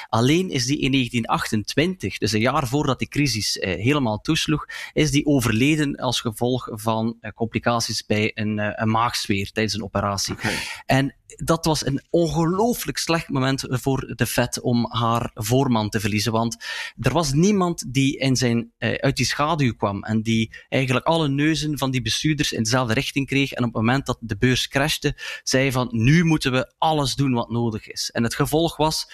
Alleen 0.09 0.49
is 0.49 0.65
die 0.65 0.79
in 0.79 0.91
1928, 0.91 2.17
dus 2.17 2.31
een 2.31 2.39
jaar 2.39 2.67
voordat 2.67 2.99
die 2.99 3.07
crisis 3.07 3.57
uh, 3.57 3.63
helemaal 3.63 4.21
toesloeg, 4.21 4.65
is 4.93 5.11
die 5.11 5.25
overleden 5.25 5.95
als 5.95 6.21
gevolg 6.21 6.69
van 6.71 7.17
complicaties 7.35 8.05
bij 8.05 8.31
een, 8.33 8.81
een 8.81 8.89
maagzweer 8.89 9.51
tijdens 9.51 9.75
een 9.75 9.83
operatie. 9.83 10.33
Okay. 10.33 10.55
En 10.85 11.15
dat 11.35 11.65
was 11.65 11.85
een 11.85 12.01
ongelooflijk 12.09 12.97
slecht 12.97 13.29
moment 13.29 13.65
voor 13.69 14.13
de 14.15 14.25
Fed 14.25 14.61
om 14.61 14.87
haar 14.91 15.31
voorman 15.33 15.89
te 15.89 15.99
verliezen. 15.99 16.31
Want 16.31 16.57
er 16.99 17.13
was 17.13 17.33
niemand 17.33 17.93
die 17.93 18.17
in 18.17 18.35
zijn, 18.35 18.71
uh, 18.79 18.93
uit 18.93 19.15
die 19.15 19.25
schaduw 19.25 19.73
kwam 19.73 20.03
en 20.03 20.21
die 20.21 20.55
eigenlijk 20.69 21.05
alle 21.05 21.27
neuzen 21.27 21.77
van 21.77 21.91
die 21.91 22.01
bestuurders 22.01 22.51
in 22.51 22.63
dezelfde 22.63 22.93
richting 22.93 23.27
kreeg. 23.27 23.51
En 23.51 23.63
op 23.63 23.73
het 23.73 23.81
moment 23.81 24.05
dat 24.05 24.17
de 24.21 24.37
beurs 24.37 24.67
crashte, 24.73 25.15
zei 25.43 25.71
van 25.71 25.87
nu 25.91 26.23
moeten 26.23 26.51
we 26.51 26.73
alles 26.77 27.15
doen 27.15 27.33
wat 27.33 27.49
nodig 27.49 27.87
is. 27.87 28.11
En 28.11 28.23
het 28.23 28.35
gevolg 28.35 28.77
was 28.77 29.11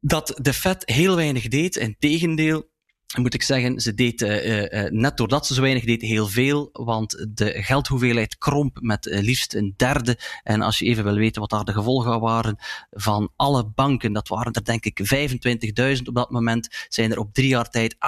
dat 0.00 0.38
de 0.42 0.52
Fed 0.52 0.82
heel 0.84 1.16
weinig 1.16 1.48
deed. 1.48 1.76
In 1.76 1.96
tegendeel, 1.98 2.68
moet 3.18 3.34
ik 3.34 3.42
zeggen, 3.42 3.80
ze 3.80 3.94
deed 3.94 4.22
uh, 4.22 4.62
uh, 4.62 4.90
net 4.90 5.16
doordat 5.16 5.46
ze 5.46 5.54
zo 5.54 5.60
weinig 5.60 5.84
deed 5.84 6.02
heel 6.02 6.26
veel, 6.26 6.68
want 6.72 7.26
de 7.34 7.62
geldhoeveelheid 7.62 8.38
kromp 8.38 8.78
met 8.80 9.04
liefst 9.10 9.54
een 9.54 9.74
derde. 9.76 10.18
En 10.42 10.62
als 10.62 10.78
je 10.78 10.84
even 10.84 11.04
wil 11.04 11.14
weten 11.14 11.40
wat 11.40 11.50
daar 11.50 11.64
de 11.64 11.72
gevolgen 11.72 12.20
waren 12.20 12.56
van 12.90 13.32
alle 13.36 13.70
banken, 13.74 14.12
dat 14.12 14.28
waren 14.28 14.52
er 14.52 14.64
denk 14.64 14.84
ik 14.84 15.00
25.000 15.96 16.02
op 16.04 16.14
dat 16.14 16.30
moment, 16.30 16.86
zijn 16.88 17.10
er 17.10 17.18
op 17.18 17.34
drie 17.34 17.48
jaar 17.48 17.70
tijd 17.70 17.94
11.000 17.94 17.98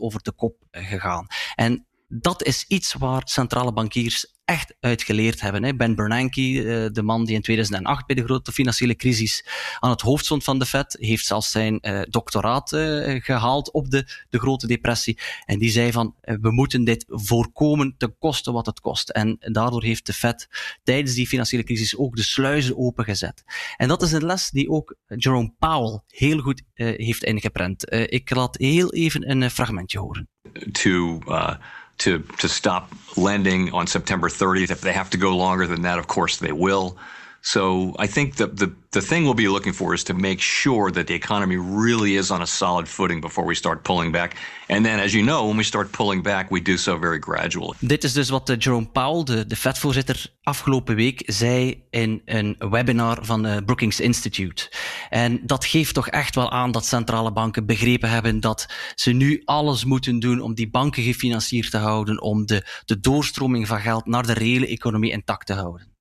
over 0.00 0.22
de 0.22 0.32
kop 0.32 0.56
gegaan. 0.70 1.26
En 1.54 1.86
dat 2.08 2.44
is 2.44 2.64
iets 2.68 2.92
waar 2.92 3.22
centrale 3.24 3.72
bankiers 3.72 4.37
echt 4.48 4.74
uitgeleerd 4.80 5.40
hebben. 5.40 5.76
Ben 5.76 5.94
Bernanke, 5.94 6.40
eh, 6.40 6.92
de 6.92 7.02
man 7.02 7.24
die 7.24 7.34
in 7.34 7.42
2008 7.42 8.06
bij 8.06 8.16
de 8.16 8.24
grote 8.24 8.52
financiële 8.52 8.96
crisis 8.96 9.44
aan 9.78 9.90
het 9.90 10.00
hoofd 10.00 10.24
stond 10.24 10.44
van 10.44 10.58
de 10.58 10.66
Fed, 10.66 10.96
heeft 11.00 11.26
zelfs 11.26 11.50
zijn 11.50 11.78
uh, 11.80 12.00
doctoraat 12.08 12.72
uh, 12.72 13.22
gehaald 13.22 13.72
op 13.72 13.90
de, 13.90 14.08
de 14.30 14.38
grote 14.38 14.66
depressie. 14.66 15.18
En 15.44 15.58
die 15.58 15.70
zei 15.70 15.92
van, 15.92 16.14
we 16.20 16.50
moeten 16.52 16.84
dit 16.84 17.04
voorkomen 17.08 17.94
ten 17.98 18.16
koste 18.18 18.52
wat 18.52 18.66
het 18.66 18.80
kost. 18.80 19.08
En 19.08 19.36
daardoor 19.40 19.82
heeft 19.82 20.06
de 20.06 20.12
Fed 20.12 20.48
tijdens 20.82 21.14
die 21.14 21.26
financiële 21.26 21.64
crisis 21.64 21.96
ook 21.96 22.16
de 22.16 22.22
sluizen 22.22 22.76
opengezet. 22.76 23.44
En 23.76 23.88
dat 23.88 24.02
is 24.02 24.12
een 24.12 24.24
les 24.24 24.50
die 24.50 24.70
ook 24.70 24.96
Jerome 25.06 25.54
Powell 25.58 26.00
heel 26.06 26.38
goed 26.38 26.62
heeft 26.74 27.24
ingeprent. 27.24 27.92
ik 27.92 28.34
laat 28.34 28.56
heel 28.56 28.92
even 28.92 29.30
een 29.30 29.50
fragmentje 29.50 29.98
horen. 29.98 30.28
To, 30.72 31.18
uh... 31.26 31.54
to 31.98 32.20
to 32.38 32.48
stop 32.48 32.92
lending 33.16 33.72
on 33.72 33.86
September 33.86 34.28
30th. 34.28 34.70
If 34.70 34.80
they 34.80 34.92
have 34.92 35.10
to 35.10 35.18
go 35.18 35.36
longer 35.36 35.66
than 35.66 35.82
that, 35.82 35.98
of 35.98 36.06
course 36.06 36.38
they 36.38 36.52
will. 36.52 36.96
So 37.40 37.94
I 37.98 38.06
think 38.06 38.34
the, 38.34 38.46
the, 38.46 38.72
the 38.90 39.00
thing 39.00 39.24
we'll 39.24 39.34
be 39.34 39.48
looking 39.48 39.72
for 39.72 39.94
is 39.94 40.02
to 40.04 40.14
make 40.14 40.40
sure 40.40 40.90
that 40.90 41.06
the 41.06 41.14
economy 41.14 41.56
really 41.56 42.16
is 42.16 42.30
on 42.30 42.40
a 42.40 42.46
solid 42.46 42.88
footing 42.88 43.20
before 43.20 43.46
we 43.46 43.54
start 43.54 43.82
pulling 43.82 44.12
back. 44.12 44.36
And 44.68 44.84
then, 44.84 44.98
as 44.98 45.12
you 45.12 45.24
know, 45.24 45.46
when 45.46 45.56
we 45.56 45.62
start 45.62 45.90
pulling 45.90 46.22
back, 46.22 46.50
we 46.50 46.62
do 46.62 46.76
so 46.76 46.98
very 46.98 47.18
gradually. 47.20 47.76
Dit 47.80 48.04
is 48.04 48.12
dus 48.12 48.28
wat 48.28 48.54
Jerome 48.58 48.86
Powell, 48.86 49.24
de, 49.24 49.46
de 49.46 49.56
Fed-voorzitter, 49.56 50.26
afgelopen 50.42 50.94
week 50.94 51.22
zei 51.26 51.84
in 51.90 52.22
een 52.24 52.56
webinar 52.58 53.18
van 53.20 53.42
de 53.42 53.62
Brookings 53.64 54.00
Institute. 54.00 54.72
En 55.08 55.40
dat 55.46 55.64
geeft 55.64 55.94
toch 55.94 56.08
echt 56.08 56.34
wel 56.34 56.50
aan 56.50 56.70
dat 56.70 56.86
centrale 56.86 57.32
banken 57.32 57.66
begrepen 57.66 58.10
hebben 58.10 58.40
dat 58.40 58.66
ze 58.94 59.12
nu 59.12 59.42
alles 59.44 59.84
moeten 59.84 60.18
doen 60.18 60.40
om 60.40 60.54
die 60.54 60.70
banken 60.70 61.02
gefinancierd 61.02 61.70
te 61.70 61.78
houden, 61.78 62.22
om 62.22 62.46
de, 62.46 62.66
de 62.84 63.00
doorstroming 63.00 63.66
van 63.66 63.80
geld 63.80 64.06
naar 64.06 64.26
de 64.26 64.32
reële 64.32 64.66
economie 64.66 65.10
intact 65.10 65.46
te 65.46 65.54
houden. 65.54 65.96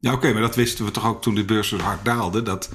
Ja, 0.00 0.12
oké, 0.12 0.32
maar 0.32 0.42
dat 0.42 0.56
wisten 0.56 0.84
we 0.84 0.90
toch 0.90 1.06
ook 1.06 1.22
toen 1.22 1.34
de 1.34 1.44
beurs 1.44 1.68
zo 1.68 1.78
hard 1.78 2.04
daalde. 2.04 2.42
Dat, 2.42 2.70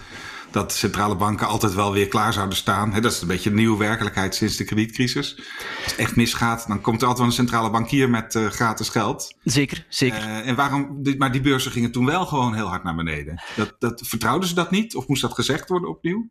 dat 0.52 0.74
centrale 0.74 1.16
banken 1.16 1.48
altijd 1.48 1.74
wel 1.74 1.94
weer 1.94 2.08
klaar 2.08 2.34
zouden 2.34 2.58
staan. 2.58 3.02
dat 3.02 3.12
is 3.12 3.22
een 3.22 3.28
beetje 3.28 3.50
een 3.50 3.56
nieuwe 3.56 3.78
werkelijkheid 3.78 4.36
sinds 4.36 4.58
de 4.58 4.64
kredietcrisis. 4.64 5.36
Als 5.84 5.92
het 5.92 5.96
echt 5.96 6.16
misgaat, 6.16 6.68
dan 6.68 6.82
komt 6.82 7.02
er 7.02 7.08
altijd 7.08 7.18
wel 7.18 7.28
een 7.28 7.46
centrale 7.46 7.70
bankier 7.70 8.10
met 8.10 8.36
uh, 8.36 8.48
gratis 8.48 8.90
geld. 8.90 9.36
Zeker, 9.44 9.86
zeker. 9.90 10.20
Uh, 10.20 10.48
en 10.48 10.56
waarom, 10.56 11.02
maar 11.18 11.32
die 11.32 11.42
beurzen 11.42 11.72
gingen 11.72 11.92
toen 11.92 12.06
wel 12.06 12.26
gewoon 12.26 12.54
heel 12.54 12.68
hard 12.68 12.84
naar 12.84 12.96
beneden. 12.96 13.42
Dat, 13.56 13.76
dat, 13.80 14.02
vertrouwden 14.06 14.50
ze 14.50 14.56
dat 14.56 14.72
niet? 14.72 14.96
Of 14.96 15.08
moest 15.08 15.22
dat 15.22 15.34
gezegd 15.34 15.70
worden 15.70 15.90
opnieuw? 15.90 16.30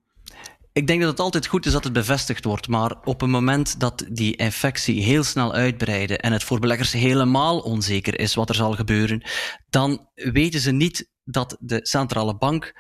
Ik 0.75 0.87
denk 0.87 1.01
dat 1.01 1.11
het 1.11 1.21
altijd 1.21 1.47
goed 1.47 1.67
is 1.67 1.73
dat 1.73 1.85
het 1.85 1.93
bevestigd 1.93 2.45
wordt, 2.45 2.69
maar 2.69 2.95
op 3.05 3.23
een 3.23 3.31
moment 3.31 3.81
dat 3.81 4.05
die 4.11 4.37
infectie 4.37 5.03
heel 5.03 5.25
snel 5.25 5.55
uitbreidde 5.55 6.17
en 6.19 6.33
het 6.33 6.45
voor 6.45 6.59
beleggers 6.59 6.93
helemaal 6.93 7.59
onzeker 7.59 8.19
is 8.19 8.35
wat 8.35 8.49
er 8.49 8.55
zal 8.55 8.73
gebeuren, 8.73 9.23
dan 9.71 10.09
weten 10.15 10.61
ze 10.61 10.71
niet 10.71 11.11
dat 11.25 11.57
de 11.61 11.81
centrale 11.83 12.37
bank 12.37 12.75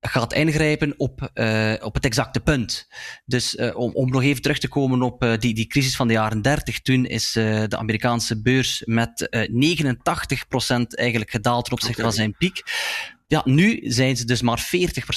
gaat 0.00 0.32
ingrijpen 0.32 0.94
op, 0.96 1.30
uh, 1.34 1.74
op 1.80 1.94
het 1.94 2.04
exacte 2.04 2.40
punt. 2.40 2.88
Dus 3.24 3.54
uh, 3.54 3.76
om, 3.76 3.94
om 3.94 4.10
nog 4.10 4.22
even 4.22 4.42
terug 4.42 4.58
te 4.58 4.68
komen 4.68 5.02
op 5.02 5.22
uh, 5.22 5.38
die, 5.38 5.54
die 5.54 5.66
crisis 5.66 5.96
van 5.96 6.06
de 6.06 6.12
jaren 6.12 6.42
30, 6.42 6.80
toen 6.80 7.04
is 7.04 7.32
de 7.32 7.76
Amerikaanse 7.76 8.42
beurs 8.42 8.82
met 8.84 9.28
89% 9.30 9.38
eigenlijk 10.86 11.30
gedaald 11.30 11.64
ten 11.64 11.72
opzichte 11.72 12.00
okay. 12.00 12.04
van 12.04 12.12
zijn 12.12 12.36
piek. 12.36 12.62
Ja, 13.32 13.42
nu 13.44 13.80
zijn 13.82 14.16
ze 14.16 14.24
dus 14.24 14.42
maar 14.42 14.70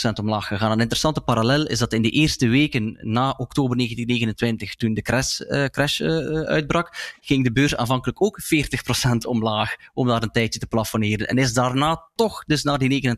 40% 0.09 0.11
omlaag 0.19 0.47
gegaan. 0.47 0.71
Een 0.71 0.79
interessante 0.79 1.21
parallel 1.21 1.65
is 1.65 1.79
dat 1.79 1.93
in 1.93 2.01
de 2.01 2.09
eerste 2.09 2.47
weken 2.47 2.97
na 3.01 3.29
oktober 3.37 3.77
1929, 3.77 4.75
toen 4.75 4.93
de 4.93 5.01
crash, 5.01 5.39
uh, 5.39 5.65
crash 5.65 5.99
uh, 5.99 6.41
uitbrak, 6.41 7.15
ging 7.21 7.43
de 7.43 7.51
beurs 7.51 7.75
aanvankelijk 7.75 8.21
ook 8.21 8.39
40% 8.41 9.17
omlaag 9.27 9.75
om 9.93 10.07
daar 10.07 10.23
een 10.23 10.31
tijdje 10.31 10.59
te 10.59 10.67
plafonneren. 10.67 11.27
En 11.27 11.37
is 11.37 11.53
daarna 11.53 12.09
toch 12.15 12.43
dus 12.45 12.63
naar 12.63 12.77
die 12.77 13.15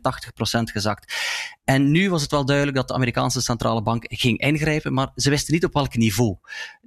gezakt. 0.62 1.14
En 1.64 1.90
nu 1.90 2.10
was 2.10 2.22
het 2.22 2.30
wel 2.30 2.44
duidelijk 2.44 2.76
dat 2.76 2.88
de 2.88 2.94
Amerikaanse 2.94 3.40
centrale 3.40 3.82
bank 3.82 4.04
ging 4.08 4.40
ingrijpen, 4.40 4.92
maar 4.92 5.10
ze 5.14 5.30
wisten 5.30 5.54
niet 5.54 5.64
op 5.64 5.72
welk 5.72 5.96
niveau. 5.96 6.36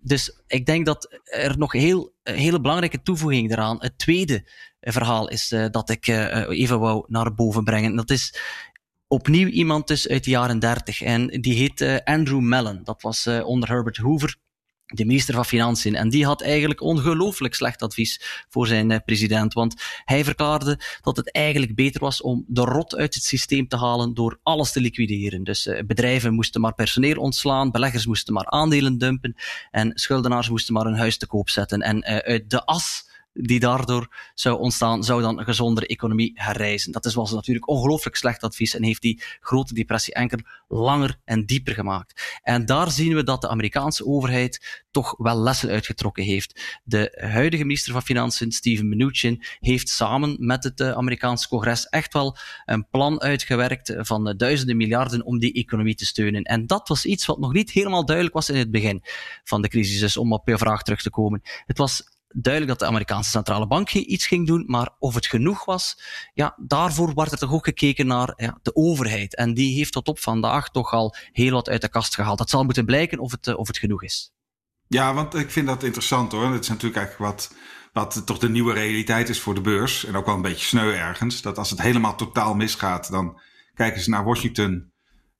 Dus 0.01 0.41
ik 0.47 0.65
denk 0.65 0.85
dat 0.85 1.19
er 1.23 1.57
nog 1.57 1.71
heel, 1.71 2.13
een 2.23 2.35
hele 2.35 2.61
belangrijke 2.61 3.01
toevoeging 3.01 3.51
eraan. 3.51 3.77
Het 3.79 3.97
tweede 3.97 4.49
verhaal 4.81 5.29
is 5.29 5.51
uh, 5.51 5.65
dat 5.71 5.89
ik 5.89 6.07
uh, 6.07 6.49
even 6.49 6.79
wou 6.79 7.05
naar 7.07 7.33
boven 7.33 7.63
brengen. 7.63 7.95
Dat 7.95 8.09
is 8.09 8.35
opnieuw 9.07 9.47
iemand 9.47 9.87
dus 9.87 10.07
uit 10.07 10.23
de 10.23 10.29
jaren 10.29 10.59
30 10.59 11.01
en 11.01 11.27
die 11.27 11.55
heet 11.55 12.01
Andrew 12.03 12.39
Mellon. 12.39 12.81
Dat 12.83 13.01
was 13.01 13.27
onder 13.27 13.69
Herbert 13.69 13.97
Hoover 13.97 14.37
de 14.91 15.05
minister 15.05 15.33
van 15.33 15.45
Financiën. 15.45 15.95
En 15.95 16.09
die 16.09 16.25
had 16.25 16.41
eigenlijk 16.41 16.81
ongelooflijk 16.81 17.55
slecht 17.55 17.81
advies 17.81 18.45
voor 18.49 18.67
zijn 18.67 19.03
president. 19.03 19.53
Want 19.53 19.75
hij 20.05 20.23
verklaarde 20.23 20.79
dat 21.01 21.17
het 21.17 21.31
eigenlijk 21.31 21.75
beter 21.75 22.01
was 22.01 22.21
om 22.21 22.43
de 22.47 22.61
rot 22.61 22.95
uit 22.95 23.13
het 23.13 23.23
systeem 23.23 23.67
te 23.67 23.77
halen 23.77 24.13
door 24.13 24.39
alles 24.43 24.71
te 24.71 24.81
liquideren. 24.81 25.43
Dus 25.43 25.69
bedrijven 25.85 26.33
moesten 26.33 26.61
maar 26.61 26.73
personeel 26.73 27.17
ontslaan, 27.17 27.71
beleggers 27.71 28.05
moesten 28.05 28.33
maar 28.33 28.45
aandelen 28.45 28.97
dumpen 28.97 29.35
en 29.71 29.91
schuldenaars 29.93 30.49
moesten 30.49 30.73
maar 30.73 30.85
een 30.85 30.97
huis 30.97 31.17
te 31.17 31.27
koop 31.27 31.49
zetten. 31.49 31.81
En 31.81 32.03
uit 32.03 32.49
de 32.49 32.65
as 32.65 33.09
die 33.33 33.59
daardoor 33.59 34.31
zou 34.33 34.59
ontstaan, 34.59 35.03
zou 35.03 35.21
dan 35.21 35.39
een 35.39 35.45
gezondere 35.45 35.87
economie 35.87 36.31
herreizen. 36.33 36.91
Dat 36.91 37.05
is, 37.05 37.13
was 37.13 37.31
natuurlijk 37.31 37.69
ongelooflijk 37.69 38.15
slecht 38.15 38.43
advies 38.43 38.75
en 38.75 38.83
heeft 38.83 39.01
die 39.01 39.21
grote 39.39 39.73
depressie 39.73 40.13
enkel 40.13 40.39
langer 40.67 41.19
en 41.25 41.45
dieper 41.45 41.73
gemaakt. 41.73 42.39
En 42.43 42.65
daar 42.65 42.91
zien 42.91 43.15
we 43.15 43.23
dat 43.23 43.41
de 43.41 43.49
Amerikaanse 43.49 44.05
overheid 44.05 44.83
toch 44.91 45.15
wel 45.17 45.41
lessen 45.41 45.69
uitgetrokken 45.69 46.23
heeft. 46.23 46.79
De 46.83 47.17
huidige 47.31 47.63
minister 47.63 47.93
van 47.93 48.01
Financiën, 48.01 48.51
Steven 48.51 48.89
Mnuchin, 48.89 49.43
heeft 49.59 49.89
samen 49.89 50.35
met 50.39 50.63
het 50.63 50.81
Amerikaanse 50.81 51.47
congres 51.47 51.87
echt 51.87 52.13
wel 52.13 52.37
een 52.65 52.87
plan 52.89 53.21
uitgewerkt 53.21 53.95
van 53.97 54.33
duizenden 54.37 54.77
miljarden 54.77 55.25
om 55.25 55.39
die 55.39 55.53
economie 55.53 55.95
te 55.95 56.05
steunen. 56.05 56.43
En 56.43 56.67
dat 56.67 56.87
was 56.87 57.05
iets 57.05 57.25
wat 57.25 57.39
nog 57.39 57.53
niet 57.53 57.71
helemaal 57.71 58.05
duidelijk 58.05 58.35
was 58.35 58.49
in 58.49 58.55
het 58.55 58.71
begin 58.71 59.03
van 59.43 59.61
de 59.61 59.67
crisis, 59.67 60.17
om 60.17 60.33
op 60.33 60.47
je 60.47 60.57
vraag 60.57 60.83
terug 60.83 61.01
te 61.01 61.09
komen. 61.09 61.41
Het 61.65 61.77
was 61.77 62.03
duidelijk 62.33 62.71
dat 62.71 62.79
de 62.79 62.93
Amerikaanse 62.93 63.29
centrale 63.29 63.67
bank 63.67 63.89
iets 63.91 64.27
ging 64.27 64.47
doen, 64.47 64.63
maar 64.67 64.89
of 64.99 65.15
het 65.15 65.25
genoeg 65.25 65.65
was, 65.65 66.01
ja, 66.33 66.55
daarvoor 66.57 67.13
wordt 67.13 67.31
er 67.31 67.37
toch 67.37 67.53
ook 67.53 67.65
gekeken 67.65 68.07
naar 68.07 68.33
ja, 68.35 68.59
de 68.61 68.75
overheid. 68.75 69.35
En 69.35 69.53
die 69.53 69.75
heeft 69.75 69.91
tot 69.91 70.07
op 70.07 70.19
vandaag 70.19 70.69
toch 70.69 70.91
al 70.91 71.15
heel 71.31 71.51
wat 71.51 71.69
uit 71.69 71.81
de 71.81 71.89
kast 71.89 72.15
gehaald. 72.15 72.37
Dat 72.37 72.49
zal 72.49 72.63
moeten 72.63 72.85
blijken 72.85 73.19
of 73.19 73.31
het, 73.31 73.55
of 73.55 73.67
het 73.67 73.77
genoeg 73.77 74.03
is. 74.03 74.33
Ja, 74.87 75.13
want 75.13 75.35
ik 75.35 75.51
vind 75.51 75.67
dat 75.67 75.83
interessant 75.83 76.31
hoor. 76.31 76.51
Het 76.51 76.63
is 76.63 76.69
natuurlijk 76.69 76.95
eigenlijk 76.95 77.31
wat, 77.31 77.53
wat 77.93 78.25
toch 78.25 78.37
de 78.37 78.49
nieuwe 78.49 78.73
realiteit 78.73 79.29
is 79.29 79.39
voor 79.39 79.53
de 79.53 79.61
beurs. 79.61 80.05
En 80.05 80.15
ook 80.15 80.25
wel 80.25 80.35
een 80.35 80.41
beetje 80.41 80.65
sneu 80.65 80.93
ergens. 80.93 81.41
Dat 81.41 81.57
als 81.57 81.69
het 81.69 81.81
helemaal 81.81 82.15
totaal 82.15 82.53
misgaat, 82.53 83.11
dan 83.11 83.39
kijken 83.73 84.01
ze 84.01 84.09
naar 84.09 84.23
Washington 84.23 84.90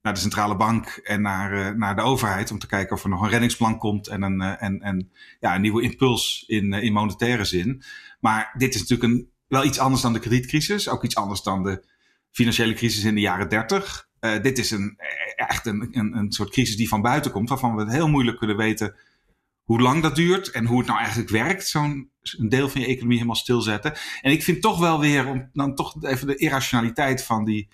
naar 0.02 0.14
de 0.14 0.20
centrale 0.20 0.56
bank 0.56 0.86
en 0.86 1.22
naar, 1.22 1.52
uh, 1.52 1.68
naar 1.68 1.96
de 1.96 2.02
overheid 2.02 2.50
om 2.50 2.58
te 2.58 2.66
kijken 2.66 2.96
of 2.96 3.02
er 3.02 3.08
nog 3.08 3.22
een 3.22 3.28
reddingsplan 3.28 3.78
komt 3.78 4.08
en 4.08 4.22
een, 4.22 4.40
uh, 4.40 4.62
en, 4.62 4.80
en, 4.80 5.10
ja, 5.40 5.54
een 5.54 5.60
nieuwe 5.60 5.82
impuls 5.82 6.44
in, 6.46 6.72
uh, 6.72 6.82
in 6.82 6.92
monetaire 6.92 7.44
zin. 7.44 7.82
Maar 8.20 8.54
dit 8.56 8.74
is 8.74 8.80
natuurlijk 8.80 9.12
een, 9.12 9.30
wel 9.48 9.64
iets 9.64 9.78
anders 9.78 10.02
dan 10.02 10.12
de 10.12 10.18
kredietcrisis, 10.18 10.88
ook 10.88 11.04
iets 11.04 11.16
anders 11.16 11.42
dan 11.42 11.62
de 11.62 11.84
financiële 12.30 12.74
crisis 12.74 13.04
in 13.04 13.14
de 13.14 13.20
jaren 13.20 13.48
30. 13.48 14.08
dit 14.42 14.58
is 14.58 14.70
een, 14.70 14.98
echt 15.36 15.66
een, 15.66 15.88
een, 15.90 16.16
een 16.16 16.32
soort 16.32 16.50
crisis 16.50 16.76
die 16.76 16.88
van 16.88 17.02
buiten 17.02 17.30
komt, 17.30 17.48
waarvan 17.48 17.74
we 17.74 17.82
het 17.82 17.92
heel 17.92 18.08
moeilijk 18.08 18.38
kunnen 18.38 18.56
weten 18.56 18.96
hoe 19.64 19.80
lang 19.80 20.02
dat 20.02 20.16
duurt 20.16 20.50
en 20.50 20.66
hoe 20.66 20.78
het 20.78 20.86
nou 20.86 20.98
eigenlijk 20.98 21.30
werkt, 21.30 21.66
zo'n 21.66 22.10
deel 22.38 22.68
van 22.68 22.80
je 22.80 22.86
economie 22.86 23.16
helemaal 23.16 23.36
stilzetten. 23.36 23.94
En 24.20 24.32
ik 24.32 24.42
vind 24.42 24.62
toch 24.62 24.78
wel 24.78 25.00
weer, 25.00 25.26
om 25.26 25.50
dan 25.52 25.74
toch 25.74 26.04
even 26.04 26.26
de 26.26 26.36
irrationaliteit 26.36 27.24
van 27.24 27.44
die 27.44 27.68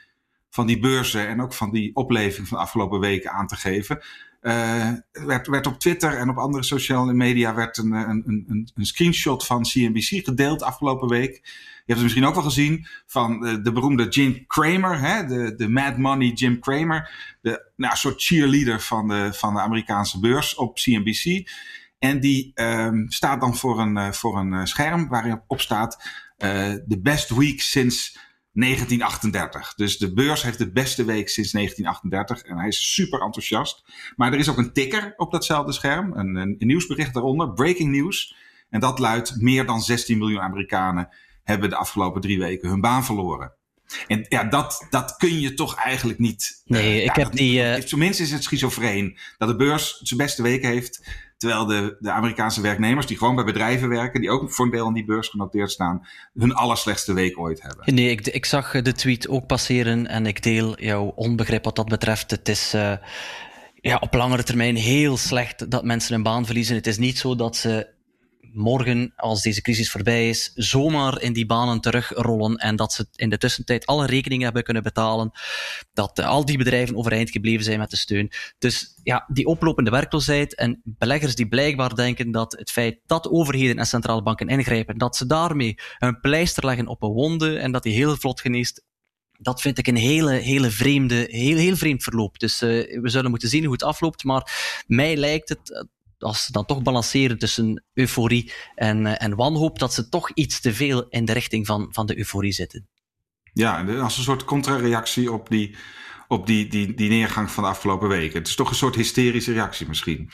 van 0.59 0.67
die 0.67 0.79
beurzen 0.79 1.29
en 1.29 1.43
ook 1.43 1.55
van 1.55 1.71
die 1.71 1.95
opleving 1.95 2.49
van 2.49 2.57
de 2.57 2.63
afgelopen 2.63 3.01
weken 3.01 3.31
aan 3.31 3.47
te 3.47 3.57
geven. 3.57 4.03
Uh, 4.43 4.93
werd, 5.13 5.47
werd 5.47 5.67
op 5.67 5.79
Twitter 5.79 6.17
en 6.17 6.29
op 6.29 6.37
andere 6.37 6.63
sociale 6.63 7.13
media 7.13 7.55
werd 7.55 7.77
een, 7.77 7.93
een, 7.93 8.23
een, 8.27 8.71
een 8.75 8.87
screenshot 8.87 9.47
van 9.47 9.63
CNBC 9.63 10.25
gedeeld 10.25 10.63
afgelopen 10.63 11.09
week. 11.09 11.33
Je 11.35 11.95
hebt 11.95 11.99
het 11.99 12.03
misschien 12.03 12.25
ook 12.25 12.35
wel 12.35 12.43
gezien 12.43 12.87
van 13.07 13.41
de, 13.41 13.61
de 13.61 13.73
beroemde 13.73 14.09
Jim 14.09 14.47
Cramer, 14.47 14.99
hè, 14.99 15.27
de, 15.27 15.55
de 15.55 15.69
Mad 15.69 15.97
Money 15.97 16.29
Jim 16.29 16.61
Cramer. 16.61 17.11
De 17.41 17.71
nou, 17.77 17.97
soort 17.97 18.23
cheerleader 18.23 18.81
van 18.81 19.09
de, 19.09 19.29
van 19.33 19.55
de 19.55 19.61
Amerikaanse 19.61 20.21
beurs 20.21 20.55
op 20.55 20.75
CNBC. 20.75 21.51
En 21.99 22.21
die 22.21 22.51
um, 22.55 23.11
staat 23.11 23.41
dan 23.41 23.57
voor 23.57 23.81
een, 23.81 24.15
voor 24.15 24.39
een 24.39 24.67
scherm 24.67 25.09
waarin 25.09 25.43
op 25.47 25.61
staat: 25.61 26.03
The 26.39 26.99
best 27.03 27.31
week 27.31 27.61
since 27.61 28.19
1938. 28.61 29.75
Dus 29.75 29.99
de 29.99 30.13
beurs 30.13 30.43
heeft 30.43 30.59
de 30.59 30.71
beste 30.71 31.05
week 31.05 31.29
sinds 31.29 31.53
1938 31.53 32.51
en 32.51 32.59
hij 32.59 32.69
is 32.69 32.95
super 32.95 33.21
enthousiast. 33.21 33.85
Maar 34.17 34.33
er 34.33 34.39
is 34.39 34.49
ook 34.49 34.59
een 34.59 34.73
ticker 34.73 35.15
op 35.17 35.33
datzelfde 35.33 35.73
scherm, 35.73 36.13
een, 36.13 36.37
een, 36.37 36.57
een 36.59 36.67
nieuwsbericht 36.67 37.15
daaronder, 37.15 37.53
breaking 37.53 37.91
news. 37.91 38.37
En 38.71 38.81
dat 38.81 38.99
luidt: 38.99 39.41
meer 39.41 39.67
dan 39.67 39.81
16 39.81 40.19
miljoen 40.19 40.41
Amerikanen 40.41 41.09
hebben 41.43 41.71
de 41.71 41.77
afgelopen 41.77 42.21
drie 42.21 42.39
weken 42.39 42.69
hun 42.69 42.81
baan 42.81 43.05
verloren. 43.05 43.53
En 44.07 44.27
ja, 44.29 44.45
dat, 44.45 44.87
dat 44.91 45.17
kun 45.17 45.41
je 45.41 45.55
toch 45.55 45.75
eigenlijk 45.75 46.19
niet. 46.19 46.63
Nee, 46.65 46.97
uh, 46.97 47.05
ik 47.05 47.17
ja, 47.17 47.23
heb 47.23 47.33
die. 47.33 47.63
Uh... 47.63 47.75
Tenminste 47.75 48.23
is 48.23 48.31
het 48.31 48.43
schizofreen 48.43 49.19
dat 49.39 49.49
de 49.49 49.57
beurs 49.57 50.01
zijn 50.03 50.21
beste 50.21 50.43
week 50.43 50.63
heeft. 50.63 51.27
Terwijl 51.37 51.67
de, 51.67 51.97
de 52.01 52.11
Amerikaanse 52.11 52.61
werknemers, 52.61 53.07
die 53.07 53.19
gewoon 53.19 53.35
bij 53.35 53.45
bedrijven 53.45 53.89
werken, 53.89 54.21
die 54.21 54.31
ook 54.31 54.53
voor 54.53 54.65
een 54.65 54.71
deel 54.71 54.87
aan 54.87 54.95
die 54.95 55.05
beurs 55.05 55.29
genoteerd 55.29 55.71
staan, 55.71 56.07
hun 56.35 56.55
allerslechtste 56.55 57.13
week 57.13 57.39
ooit 57.39 57.63
hebben. 57.63 57.95
Nee, 57.95 58.11
ik, 58.11 58.27
ik 58.27 58.45
zag 58.45 58.83
de 58.83 58.93
tweet 58.93 59.29
ook 59.29 59.47
passeren 59.47 60.07
en 60.07 60.27
ik 60.27 60.43
deel 60.43 60.81
jouw 60.81 61.13
onbegrip 61.15 61.65
wat 61.65 61.77
dat 61.77 61.89
betreft. 61.89 62.31
Het 62.31 62.49
is. 62.49 62.75
Uh, 62.75 62.93
ja, 63.81 63.97
op 63.97 64.15
langere 64.15 64.43
termijn 64.43 64.77
heel 64.77 65.17
slecht 65.17 65.71
dat 65.71 65.85
mensen 65.85 66.15
een 66.15 66.23
baan 66.23 66.45
verliezen. 66.45 66.77
Het 66.77 66.87
is 66.87 66.99
niet 66.99 67.19
zo 67.19 67.37
dat 67.37 67.57
ze 67.57 67.87
morgen, 68.59 69.13
als 69.17 69.43
deze 69.43 69.63
crisis 69.63 69.91
voorbij 69.91 70.29
is, 70.29 70.53
zomaar 70.55 71.23
in 71.23 71.33
die 71.33 71.47
banen 71.47 71.81
terugrollen 71.81 72.57
en 72.57 72.77
dat 72.77 72.93
ze 72.93 73.07
in 73.15 73.31
de 73.31 73.39
tussentijd 73.39 73.87
alle 73.87 74.07
rekeningen 74.07 74.45
hebben 74.45 74.63
kunnen 74.63 74.83
betalen, 74.83 75.31
dat 75.93 76.21
al 76.21 76.45
die 76.45 76.59
bedrijven 76.59 76.97
overeind 76.97 77.31
gebleven 77.31 77.65
zijn 77.65 77.79
met 77.79 77.91
de 77.91 77.97
steun. 77.97 78.33
Dus 78.59 78.95
ja, 79.03 79.25
die 79.33 79.47
oplopende 79.47 79.91
werkloosheid 79.91 80.55
en 80.55 80.81
beleggers 80.85 81.35
die 81.35 81.49
blijkbaar 81.49 81.95
denken 81.95 82.31
dat 82.31 82.53
het 82.53 82.71
feit 82.71 82.99
dat 83.07 83.29
overheden 83.29 83.79
en 83.79 83.87
centrale 83.87 84.23
banken 84.23 84.49
ingrijpen, 84.49 84.99
dat 84.99 85.17
ze 85.17 85.27
daarmee 85.27 85.75
een 85.99 86.21
pleister 86.21 86.65
leggen 86.65 86.87
op 86.87 87.03
een 87.03 87.13
wonde 87.13 87.59
en 87.59 87.73
dat 87.73 87.83
die 87.83 87.95
heel 87.95 88.17
vlot 88.17 88.41
geneest, 88.41 88.85
dat 89.39 89.61
vind 89.61 89.79
ik 89.79 89.87
een 89.87 89.97
hele, 89.97 90.33
hele 90.33 90.71
vreemde, 90.71 91.27
heel, 91.31 91.57
heel 91.57 91.77
vreemd 91.77 92.03
verloop. 92.03 92.39
Dus 92.39 92.63
uh, 92.63 93.01
we 93.03 93.09
zullen 93.09 93.31
moeten 93.31 93.49
zien 93.49 93.65
hoe 93.65 93.73
het 93.73 93.83
afloopt. 93.83 94.25
Maar 94.25 94.83
mij 94.87 95.17
lijkt 95.17 95.49
het, 95.49 95.87
als 96.19 96.45
ze 96.45 96.53
dan 96.53 96.65
toch 96.65 96.83
balanceren 96.83 97.39
tussen 97.39 97.85
euforie 97.95 98.53
en, 98.75 99.05
uh, 99.05 99.23
en 99.23 99.37
wanhoop, 99.37 99.79
dat 99.79 99.95
ze 99.95 100.09
toch 100.09 100.31
iets 100.35 100.61
te 100.61 100.75
veel 100.75 101.07
in 101.09 101.25
de 101.25 101.33
richting 101.33 101.67
van, 101.67 101.89
van 101.91 102.07
de 102.07 102.19
euforie 102.19 102.53
zitten. 102.53 102.89
Ja, 103.53 103.85
als 103.85 104.17
een 104.17 104.23
soort 104.23 104.45
contrareactie 104.45 105.33
op 105.33 105.49
die 105.49 105.77
op 106.29 106.47
die, 106.47 106.69
die, 106.69 106.95
die 106.95 107.09
neergang 107.09 107.51
van 107.51 107.63
de 107.63 107.69
afgelopen 107.69 108.09
weken. 108.09 108.39
Het 108.39 108.49
is 108.49 108.55
toch 108.55 108.69
een 108.69 108.75
soort 108.75 108.95
hysterische 108.95 109.53
reactie 109.53 109.89
misschien. 109.89 110.31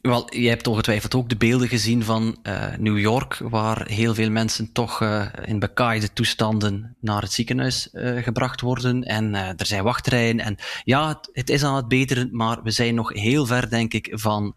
Wel, 0.00 0.34
je 0.34 0.48
hebt 0.48 0.66
ongetwijfeld 0.66 1.14
ook 1.14 1.28
de 1.28 1.36
beelden 1.36 1.68
gezien 1.68 2.04
van 2.04 2.38
uh, 2.42 2.64
New 2.78 2.98
York, 2.98 3.38
waar 3.42 3.86
heel 3.86 4.14
veel 4.14 4.30
mensen 4.30 4.72
toch 4.72 5.00
uh, 5.00 5.26
in 5.44 5.58
bekaaide 5.58 6.12
toestanden 6.12 6.96
naar 7.00 7.22
het 7.22 7.32
ziekenhuis 7.32 7.88
uh, 7.92 8.22
gebracht 8.22 8.60
worden. 8.60 9.02
En 9.02 9.34
er 9.34 9.66
zijn 9.66 9.84
wachtrijen. 9.84 10.40
En 10.40 10.56
ja, 10.84 11.08
het, 11.08 11.28
het, 11.32 11.50
is 11.50 11.64
aan 11.64 11.76
het 11.76 11.88
beteren, 11.88 12.28
maar 12.32 12.62
we 12.62 12.70
zijn 12.70 12.94
nog 12.94 13.12
heel 13.12 13.46
ver, 13.46 13.70
denk 13.70 13.92
ik, 13.92 14.08
van 14.12 14.54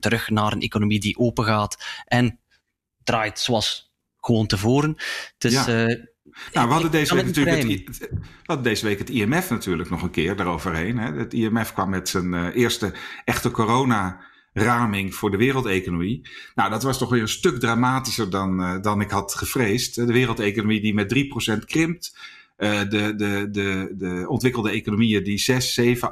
terug 0.00 0.30
naar 0.30 0.52
een 0.52 0.60
economie 0.60 1.00
die 1.00 1.18
open 1.18 1.44
gaat 1.44 2.02
en 2.04 2.40
draait 3.04 3.38
zoals 3.38 3.92
gewoon 4.20 4.46
tevoren. 4.46 4.96
Dus 5.38 5.64
ja. 5.64 6.10
Nou, 6.52 6.66
we 6.66 6.72
hadden, 6.72 6.90
deze 6.90 7.14
week 7.14 7.24
natuurlijk 7.24 7.88
het, 7.88 7.98
we 7.98 8.18
hadden 8.44 8.64
deze 8.64 8.86
week 8.86 8.98
het 8.98 9.10
IMF 9.10 9.50
natuurlijk 9.50 9.90
nog 9.90 10.02
een 10.02 10.10
keer 10.10 10.36
daaroverheen. 10.36 10.98
Hè. 10.98 11.12
Het 11.12 11.34
IMF 11.34 11.72
kwam 11.72 11.90
met 11.90 12.08
zijn 12.08 12.32
uh, 12.32 12.46
eerste 12.54 12.92
echte 13.24 13.50
corona-raming 13.50 15.14
voor 15.14 15.30
de 15.30 15.36
wereldeconomie. 15.36 16.28
Nou, 16.54 16.70
dat 16.70 16.82
was 16.82 16.98
toch 16.98 17.10
weer 17.10 17.20
een 17.20 17.28
stuk 17.28 17.60
dramatischer 17.60 18.30
dan, 18.30 18.60
uh, 18.60 18.80
dan 18.80 19.00
ik 19.00 19.10
had 19.10 19.34
gevreesd. 19.34 19.94
De 19.94 20.12
wereldeconomie 20.12 20.80
die 20.80 20.94
met 20.94 21.14
3% 21.54 21.64
krimpt. 21.64 22.16
Uh, 22.58 22.78
de, 22.80 23.14
de, 23.14 23.48
de, 23.50 23.92
de 23.96 24.24
ontwikkelde 24.28 24.70
economieën 24.70 25.22
die 25.22 25.38
6, 25.38 25.74
7, 25.74 26.10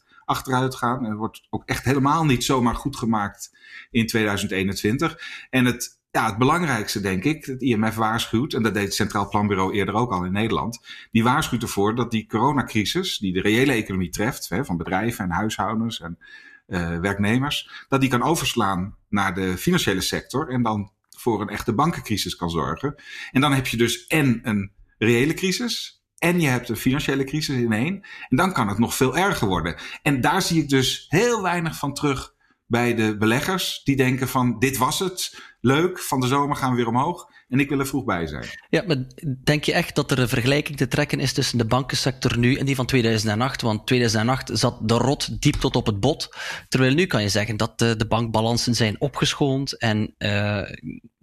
8% 0.00 0.04
achteruit 0.26 0.74
gaan. 0.74 1.06
En 1.06 1.16
wordt 1.16 1.46
ook 1.50 1.62
echt 1.64 1.84
helemaal 1.84 2.24
niet 2.24 2.44
zomaar 2.44 2.74
goed 2.74 2.96
gemaakt 2.96 3.56
in 3.90 4.06
2021. 4.06 5.18
En 5.50 5.64
het 5.64 5.96
ja, 6.16 6.26
het 6.26 6.38
belangrijkste 6.38 7.00
denk 7.00 7.24
ik, 7.24 7.44
het 7.44 7.62
IMF 7.62 7.94
waarschuwt, 7.94 8.52
en 8.52 8.62
dat 8.62 8.74
deed 8.74 8.84
het 8.84 8.94
Centraal 8.94 9.28
Planbureau 9.28 9.74
eerder 9.74 9.94
ook 9.94 10.12
al 10.12 10.24
in 10.24 10.32
Nederland, 10.32 10.80
die 11.10 11.24
waarschuwt 11.24 11.62
ervoor 11.62 11.94
dat 11.94 12.10
die 12.10 12.26
coronacrisis, 12.26 13.18
die 13.18 13.32
de 13.32 13.40
reële 13.40 13.72
economie 13.72 14.08
treft, 14.08 14.48
hè, 14.48 14.64
van 14.64 14.76
bedrijven 14.76 15.24
en 15.24 15.30
huishoudens 15.30 16.00
en 16.00 16.18
uh, 16.66 16.98
werknemers, 16.98 17.86
dat 17.88 18.00
die 18.00 18.10
kan 18.10 18.22
overslaan 18.22 18.96
naar 19.08 19.34
de 19.34 19.56
financiële 19.58 20.00
sector 20.00 20.48
en 20.48 20.62
dan 20.62 20.92
voor 21.16 21.40
een 21.40 21.48
echte 21.48 21.74
bankencrisis 21.74 22.36
kan 22.36 22.50
zorgen. 22.50 22.94
En 23.30 23.40
dan 23.40 23.52
heb 23.52 23.66
je 23.66 23.76
dus 23.76 24.06
en 24.06 24.40
een 24.42 24.72
reële 24.98 25.34
crisis, 25.34 26.04
en 26.18 26.40
je 26.40 26.48
hebt 26.48 26.68
een 26.68 26.76
financiële 26.76 27.24
crisis 27.24 27.56
in. 27.56 27.72
En 27.72 28.36
dan 28.36 28.52
kan 28.52 28.68
het 28.68 28.78
nog 28.78 28.94
veel 28.94 29.16
erger 29.16 29.48
worden. 29.48 29.76
En 30.02 30.20
daar 30.20 30.42
zie 30.42 30.62
ik 30.62 30.68
dus 30.68 31.06
heel 31.08 31.42
weinig 31.42 31.76
van 31.76 31.94
terug 31.94 32.34
bij 32.66 32.94
de 32.94 33.16
beleggers. 33.16 33.80
Die 33.84 33.96
denken 33.96 34.28
van 34.28 34.58
dit 34.58 34.76
was 34.76 34.98
het, 34.98 35.40
leuk, 35.60 35.98
van 35.98 36.20
de 36.20 36.26
zomer 36.26 36.56
gaan 36.56 36.70
we 36.70 36.76
weer 36.76 36.88
omhoog. 36.88 37.34
En 37.48 37.60
ik 37.60 37.68
wil 37.68 37.78
er 37.78 37.86
vroeg 37.86 38.04
bij 38.04 38.26
zijn. 38.26 38.44
Ja, 38.68 38.84
maar 38.86 38.96
denk 39.44 39.64
je 39.64 39.72
echt 39.72 39.94
dat 39.94 40.10
er 40.10 40.18
een 40.18 40.28
vergelijking 40.28 40.76
te 40.76 40.88
trekken 40.88 41.20
is 41.20 41.32
tussen 41.32 41.58
de 41.58 41.66
bankensector 41.66 42.38
nu 42.38 42.54
en 42.54 42.66
die 42.66 42.74
van 42.74 42.86
2008? 42.86 43.62
Want 43.62 43.86
2008 43.86 44.50
zat 44.52 44.88
de 44.88 44.94
rot 44.94 45.42
diep 45.42 45.54
tot 45.54 45.76
op 45.76 45.86
het 45.86 46.00
bot. 46.00 46.36
Terwijl 46.68 46.94
nu 46.94 47.06
kan 47.06 47.22
je 47.22 47.28
zeggen 47.28 47.56
dat 47.56 47.78
de, 47.78 47.96
de 47.96 48.06
bankbalansen 48.06 48.74
zijn 48.74 49.00
opgeschoond 49.00 49.78
en 49.78 50.14
uh, 50.18 50.28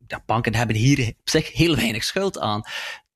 ja, 0.07 0.23
banken 0.25 0.55
hebben 0.55 0.75
hier 0.75 1.07
op 1.07 1.29
zich 1.29 1.51
heel 1.51 1.75
weinig 1.75 2.03
schuld 2.03 2.39
aan. 2.39 2.61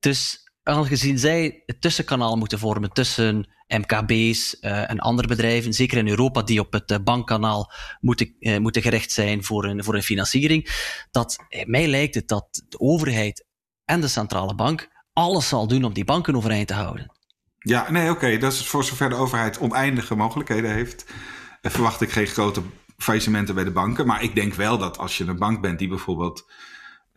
Dus 0.00 0.47
aangezien 0.68 1.18
zij 1.18 1.62
het 1.66 1.80
tussenkanaal 1.80 2.36
moeten 2.36 2.58
vormen 2.58 2.92
tussen 2.92 3.48
MKB's 3.68 4.56
uh, 4.60 4.90
en 4.90 4.98
andere 4.98 5.28
bedrijven, 5.28 5.72
zeker 5.72 5.98
in 5.98 6.08
Europa, 6.08 6.42
die 6.42 6.60
op 6.60 6.72
het 6.72 6.90
uh, 6.90 6.98
bankkanaal 7.04 7.72
moeten, 8.00 8.34
uh, 8.40 8.58
moeten 8.58 8.82
gericht 8.82 9.12
zijn 9.12 9.44
voor 9.44 9.64
een, 9.64 9.84
voor 9.84 10.00
financiering, 10.00 10.68
dat 11.10 11.36
mij 11.64 11.86
lijkt 11.86 12.14
het 12.14 12.28
dat 12.28 12.64
de 12.68 12.80
overheid 12.80 13.46
en 13.84 14.00
de 14.00 14.08
centrale 14.08 14.54
bank 14.54 14.88
alles 15.12 15.48
zal 15.48 15.66
doen 15.66 15.84
om 15.84 15.92
die 15.92 16.04
banken 16.04 16.36
overeind 16.36 16.68
te 16.68 16.74
houden. 16.74 17.12
Ja, 17.58 17.90
nee, 17.90 18.10
oké. 18.10 18.38
Dat 18.38 18.52
is 18.52 18.66
voor 18.66 18.84
zover 18.84 19.08
de 19.08 19.14
overheid 19.14 19.58
oneindige 19.58 20.14
mogelijkheden 20.14 20.72
heeft, 20.72 21.04
verwacht 21.62 22.00
ik 22.00 22.10
geen 22.10 22.26
grote 22.26 22.62
faillissementen 22.96 23.54
bij 23.54 23.64
de 23.64 23.70
banken. 23.70 24.06
Maar 24.06 24.22
ik 24.22 24.34
denk 24.34 24.54
wel 24.54 24.78
dat 24.78 24.98
als 24.98 25.18
je 25.18 25.24
een 25.24 25.38
bank 25.38 25.60
bent 25.60 25.78
die 25.78 25.88
bijvoorbeeld 25.88 26.50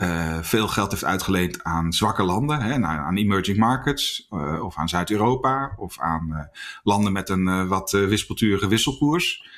uh, 0.01 0.37
veel 0.41 0.67
geld 0.67 0.91
heeft 0.91 1.03
uitgeleend 1.03 1.63
aan 1.63 1.93
zwakke 1.93 2.23
landen, 2.23 2.61
hè, 2.61 2.73
aan 2.85 3.17
emerging 3.17 3.57
markets, 3.57 4.27
uh, 4.29 4.63
of 4.63 4.77
aan 4.77 4.89
Zuid-Europa, 4.89 5.73
of 5.77 5.99
aan 5.99 6.27
uh, 6.31 6.39
landen 6.83 7.11
met 7.11 7.29
een 7.29 7.67
wat 7.67 7.91
wispelturige 7.91 8.67
wisselkoers. 8.67 9.49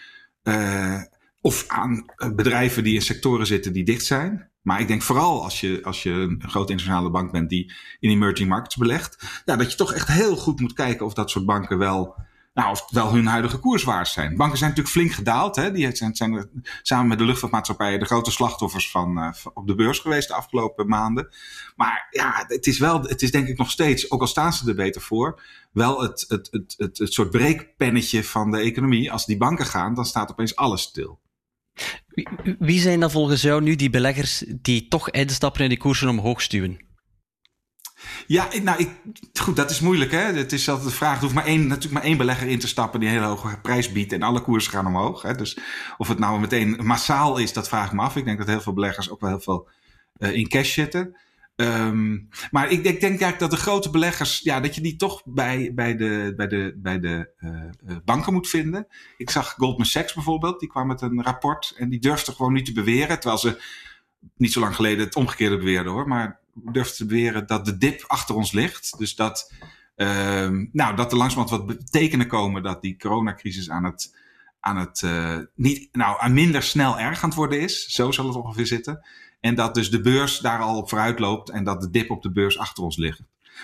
of 1.41 1.67
aan 1.67 2.06
bedrijven 2.36 2.84
die 2.84 2.93
in 2.93 3.01
sectoren 3.01 3.47
zitten 3.47 3.73
die 3.73 3.84
dicht 3.84 4.06
zijn. 4.06 4.51
Maar 4.62 4.79
ik 4.79 4.88
denk 4.88 5.01
vooral 5.01 5.43
als 5.43 5.60
je, 5.60 5.79
als 5.84 6.03
je 6.03 6.12
een 6.12 6.43
grote 6.47 6.71
internationale 6.71 7.12
bank 7.12 7.32
bent 7.32 7.49
die 7.49 7.73
in 7.99 8.10
emerging 8.10 8.49
markets 8.49 8.75
belegt, 8.75 9.41
ja, 9.45 9.56
dat 9.56 9.71
je 9.71 9.77
toch 9.77 9.93
echt 9.93 10.08
heel 10.08 10.36
goed 10.36 10.60
moet 10.60 10.73
kijken 10.73 11.06
of 11.06 11.13
dat 11.13 11.29
soort 11.29 11.45
banken 11.45 11.77
wel 11.77 12.15
nou, 12.54 12.72
of 12.72 12.86
wel 12.89 13.13
hun 13.13 13.26
huidige 13.26 13.58
koers 13.58 13.84
waard 13.84 14.08
zijn. 14.08 14.36
Banken 14.36 14.58
zijn 14.58 14.70
natuurlijk 14.70 14.96
flink 14.96 15.12
gedaald. 15.12 15.56
Hè? 15.56 15.72
Die 15.72 15.96
zijn, 15.96 16.16
zijn 16.16 16.50
samen 16.82 17.08
met 17.08 17.18
de 17.18 17.26
luchtvaartmaatschappijen 17.26 18.00
de 18.00 18.06
grote 18.06 18.32
slachtoffers 18.32 18.92
van, 18.92 19.18
uh, 19.18 19.30
op 19.54 19.68
de 19.68 19.76
beurs 19.76 20.00
geweest 20.00 20.28
de 20.28 20.34
afgelopen 20.34 20.88
maanden. 20.88 21.30
Maar 21.76 22.08
ja, 22.10 22.44
het 22.48 22.68
is 22.68 22.80
wel, 22.80 23.02
het 23.02 23.22
is 23.22 23.32
denk 23.32 23.48
ik 23.48 23.58
nog 23.58 23.72
steeds, 23.72 24.12
ook 24.12 24.22
al 24.22 24.28
staan 24.28 24.54
ze 24.54 24.70
er 24.70 24.76
beter 24.76 25.02
voor, 25.02 25.42
wel 25.72 26.02
het, 26.02 26.26
het, 26.28 26.48
het, 26.52 26.74
het, 26.78 26.98
het 26.98 27.13
soort 27.13 27.30
breekpennetje 27.30 28.24
van 28.24 28.52
de 28.52 28.58
economie. 28.58 29.12
Als 29.12 29.26
die 29.26 29.38
banken 29.38 29.66
gaan, 29.66 29.94
dan 29.94 30.06
staat 30.06 30.32
opeens 30.32 30.56
alles 30.56 30.82
stil. 30.82 31.20
Wie 32.60 32.80
zijn 32.80 33.00
dan 33.00 33.12
volgens 33.12 33.42
jou 33.42 33.62
nu 33.62 33.76
die 33.76 33.89
beleggers 33.89 34.44
die 34.48 34.88
toch 34.88 35.10
instappen 35.10 35.62
en 35.62 35.70
die 35.70 35.78
koersen 35.78 36.10
omhoog 36.10 36.42
stuwen? 36.42 36.92
Ja, 38.28 38.48
nou, 38.63 38.80
ik, 38.80 38.89
goed, 39.34 39.56
dat 39.56 39.72
is 39.72 39.80
moeilijk. 39.80 40.12
Hè? 40.12 40.20
Het 40.20 40.52
is 40.52 40.70
altijd 40.70 40.89
de 40.89 40.96
vraag. 40.96 41.16
Er 41.16 41.22
hoeft 41.22 41.34
maar 41.34 41.46
één, 41.46 41.68
natuurlijk 41.68 41.94
maar 41.94 42.04
één 42.04 42.18
belegger 42.18 42.48
in 42.48 42.60
te 42.60 42.68
stappen 42.68 43.00
die 43.00 43.10
een 43.10 43.16
hele 43.16 43.28
hoge 43.28 43.60
prijs 43.62 43.92
biedt. 43.92 44.12
En 44.12 44.22
alle 44.22 44.42
koersen 44.42 44.72
gaan 44.72 44.88
omhoog. 44.88 45.22
Hè? 45.22 45.36
Dus 45.36 45.58
of 45.98 46.08
het 46.08 46.20
nou 46.20 46.39
meteen 46.39 46.80
massaal 46.84 47.38
is, 47.38 47.54
dat 47.54 47.68
vraag 47.68 47.86
ik 47.86 47.94
me 47.94 48.02
af. 48.02 48.16
Ik 48.16 48.26
denk 48.26 48.38
dat 48.38 48.48
heel 48.48 48.62
veel 48.62 48.74
beleggers 48.74 49.10
ook 49.10 49.22
wel 49.22 49.30
heel 49.30 49.39
veel 49.39 49.70
uh, 50.18 50.36
in 50.36 50.48
cash 50.48 50.74
zitten. 50.74 51.18
Um, 51.56 52.30
maar 52.52 52.72
ik 52.72 52.84
denk, 52.84 53.00
denk 53.00 53.02
eigenlijk 53.02 53.39
dat 53.39 53.52
de 53.52 53.58
grote 53.58 53.89
beleggers, 53.89 54.39
ja, 54.39 54.60
dat 54.60 54.76
je 54.76 54.82
die 54.82 54.96
toch 54.96 55.22
bij, 55.26 55.72
bij 55.74 55.96
de, 55.96 56.34
bij 56.36 56.48
de, 56.48 56.74
bij 56.78 57.00
de 57.00 57.32
uh, 57.39 57.96
banken 58.06 58.34
moet 58.34 58.50
vinden. 58.50 58.88
Ik 59.18 59.30
zag 59.30 59.54
Goldman 59.58 59.86
Sachs 59.86 60.13
bijvoorbeeld, 60.13 60.60
die 60.60 60.70
kwam 60.70 60.88
met 60.88 61.02
een 61.02 61.24
rapport 61.24 61.74
en 61.78 61.89
die 61.89 62.00
durfde 62.00 62.32
gewoon 62.32 62.54
niet 62.54 62.66
te 62.66 62.74
beweren. 62.74 63.20
Terwijl 63.20 63.42
ze 63.42 63.62
niet 64.38 64.52
zo 64.52 64.60
lang 64.60 64.76
geleden 64.76 65.06
het 65.06 65.16
omgekeerde 65.16 65.58
beweerden 65.58 65.92
hoor. 65.92 66.08
Maar 66.08 66.39
durft 66.54 66.98
te 66.98 67.06
beweren 67.06 67.48
dat 67.48 67.66
de 67.66 67.78
dip 67.78 68.04
achter 68.08 68.36
ons 68.36 68.52
ligt. 68.52 68.98
Dus 68.98 69.16
dat, 69.16 69.54
uh, 69.96 70.50
nou, 70.72 70.96
dat 70.96 71.12
er 71.12 71.18
langzamerhand 71.18 71.68
wat 71.68 71.92
tekenen 71.92 72.28
komen 72.28 72.63
dat 72.63 72.82
die 72.82 72.98
coronacrisis 72.98 73.70
aan 73.70 73.84
het, 73.84 74.16
aan 74.60 74.78
het 74.78 75.02
uh, 75.06 75.38
niet, 75.56 75.89
nou, 75.92 76.22
aan 76.22 76.34
minder 76.34 76.63
snel 76.63 77.00
erg 77.00 77.24
aan 77.24 77.30
het 77.30 77.38
worden 77.38 77.60
is. 77.60 77.86
Zo 77.86 78.12
zal 78.12 78.28
het 78.28 78.36
ongeveer 78.36 78.68
zitten. 78.68 79.06
En 79.39 79.56
dat 79.56 79.76
dus 79.76 79.92
de 79.92 80.02
beurs 80.02 80.39
daar 80.39 80.60
al 80.60 80.78
op 80.78 80.89
vooruit 80.89 81.20
loopt 81.20 81.50
en 81.50 81.63
dat 81.63 81.82
de 81.82 81.89
dip 81.89 82.10
op 82.12 82.22
de 82.22 82.32
beurs 82.32 82.58
achter 82.58 82.84
ons 82.84 82.98
ligt. 82.98 83.22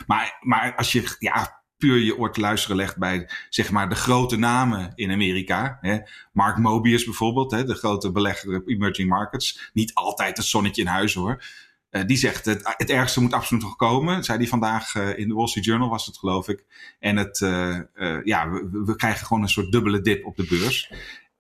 Maar, 0.08 0.38
maar 0.41 0.75
als 0.75 0.91
je 0.91 1.15
ja, 1.19 1.62
puur 1.80 1.97
je 1.97 2.17
oor 2.17 2.34
te 2.34 2.39
luisteren 2.39 2.78
legt 2.78 2.97
bij 2.97 3.30
zeg 3.49 3.71
maar 3.71 3.89
de 3.89 3.95
grote 3.95 4.38
namen 4.38 4.91
in 4.95 5.12
Amerika. 5.12 5.78
Hè. 5.82 5.97
Mark 6.34 6.58
Mobius 6.58 7.06
bijvoorbeeld, 7.06 7.52
hè, 7.52 7.63
de 7.63 7.75
grote 7.75 8.12
belegger 8.12 8.56
op 8.56 8.67
emerging 8.67 9.10
markets. 9.10 9.69
Niet 9.73 9.93
altijd 9.93 10.38
het 10.38 10.45
zonnetje 10.45 10.82
in 10.82 10.88
huis 10.88 11.13
hoor. 11.13 11.43
Uh, 11.91 12.06
die 12.06 12.17
zegt 12.17 12.45
het, 12.45 12.73
het 12.78 12.89
ergste 12.89 13.21
moet 13.21 13.34
absoluut 13.34 13.63
nog 13.63 13.75
komen. 13.75 14.23
Zei 14.23 14.38
die 14.38 14.47
vandaag 14.47 14.95
uh, 14.95 15.17
in 15.17 15.28
de 15.28 15.34
Wall 15.34 15.47
Street 15.47 15.65
Journal 15.65 15.89
was 15.89 16.06
het 16.06 16.17
geloof 16.17 16.47
ik. 16.47 16.65
En 16.99 17.17
het, 17.17 17.39
uh, 17.39 17.80
ja, 18.23 18.49
we, 18.49 18.84
we, 18.86 18.95
krijgen 18.95 19.25
gewoon 19.25 19.43
een 19.43 19.49
soort 19.49 19.71
dubbele 19.71 20.02
dip 20.02 20.25
op 20.25 20.36
de 20.36 20.45
beurs. 20.49 20.91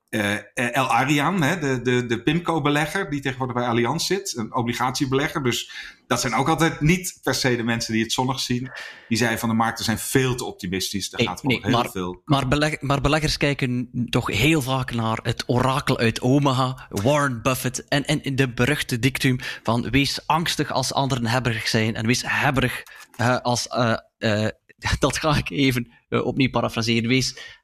El 0.09 0.91
Arian, 0.91 1.41
hè, 1.41 1.59
de, 1.59 1.81
de, 1.81 2.05
de 2.05 2.23
PIMCO-belegger 2.23 3.09
die 3.09 3.21
tegenwoordig 3.21 3.55
bij 3.55 3.67
Allianz 3.67 4.05
zit. 4.05 4.37
Een 4.37 4.55
obligatiebelegger. 4.55 5.43
Dus 5.43 5.71
dat 6.07 6.21
zijn 6.21 6.33
ook 6.33 6.47
altijd 6.47 6.81
niet 6.81 7.19
per 7.23 7.33
se 7.33 7.55
de 7.55 7.63
mensen 7.63 7.93
die 7.93 8.03
het 8.03 8.11
zonnig 8.11 8.39
zien. 8.39 8.71
Die 9.07 9.17
zeiden 9.17 9.39
van 9.39 9.49
de 9.49 9.55
markten 9.55 9.85
zijn 9.85 9.97
veel 9.99 10.35
te 10.35 10.45
optimistisch. 10.45 11.13
Er 11.13 11.23
gaat 11.23 11.43
nee, 11.43 11.59
heel 11.61 11.71
maar, 11.71 11.89
veel. 11.89 12.21
Maar, 12.25 12.47
beleg, 12.47 12.81
maar, 12.81 13.01
beleggers 13.01 13.37
kijken 13.37 13.89
toch 14.09 14.27
heel 14.27 14.61
vaak 14.61 14.93
naar 14.93 15.19
het 15.21 15.43
orakel 15.47 15.97
uit 15.97 16.21
Omaha, 16.21 16.87
Warren 16.89 17.41
Buffett. 17.41 17.87
En, 17.87 18.05
en 18.05 18.35
de 18.35 18.53
beruchte 18.53 18.99
dictum 18.99 19.39
van 19.63 19.89
wees 19.89 20.27
angstig 20.27 20.71
als 20.71 20.93
anderen 20.93 21.25
hebberig 21.25 21.67
zijn. 21.67 21.95
En 21.95 22.05
wees 22.05 22.23
hebberig 22.25 22.83
uh, 23.17 23.37
als. 23.37 23.67
Uh, 23.67 23.97
uh, 24.19 24.47
dat 24.99 25.17
ga 25.17 25.35
ik 25.35 25.49
even 25.49 25.91
opnieuw 26.09 26.49
parafraseren. 26.49 27.09
Wees 27.09 27.58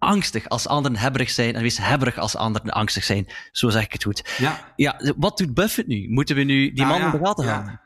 angstig 0.00 0.48
als 0.48 0.66
anderen 0.66 0.96
hebberig 0.96 1.30
zijn 1.30 1.54
en 1.54 1.62
wees 1.62 1.78
hebberig 1.78 2.18
als 2.18 2.36
anderen 2.36 2.70
angstig 2.70 3.04
zijn. 3.04 3.26
Zo 3.52 3.68
zeg 3.68 3.84
ik 3.84 3.92
het 3.92 4.02
goed. 4.02 4.34
Ja. 4.38 4.72
ja 4.76 5.00
wat 5.16 5.38
doet 5.38 5.54
Buffett 5.54 5.88
nu? 5.88 6.08
Moeten 6.08 6.36
we 6.36 6.42
nu 6.42 6.72
die 6.72 6.84
nou, 6.84 6.98
man 7.00 7.12
in 7.12 7.18
de 7.18 7.26
gaten 7.26 7.44
houden? 7.44 7.80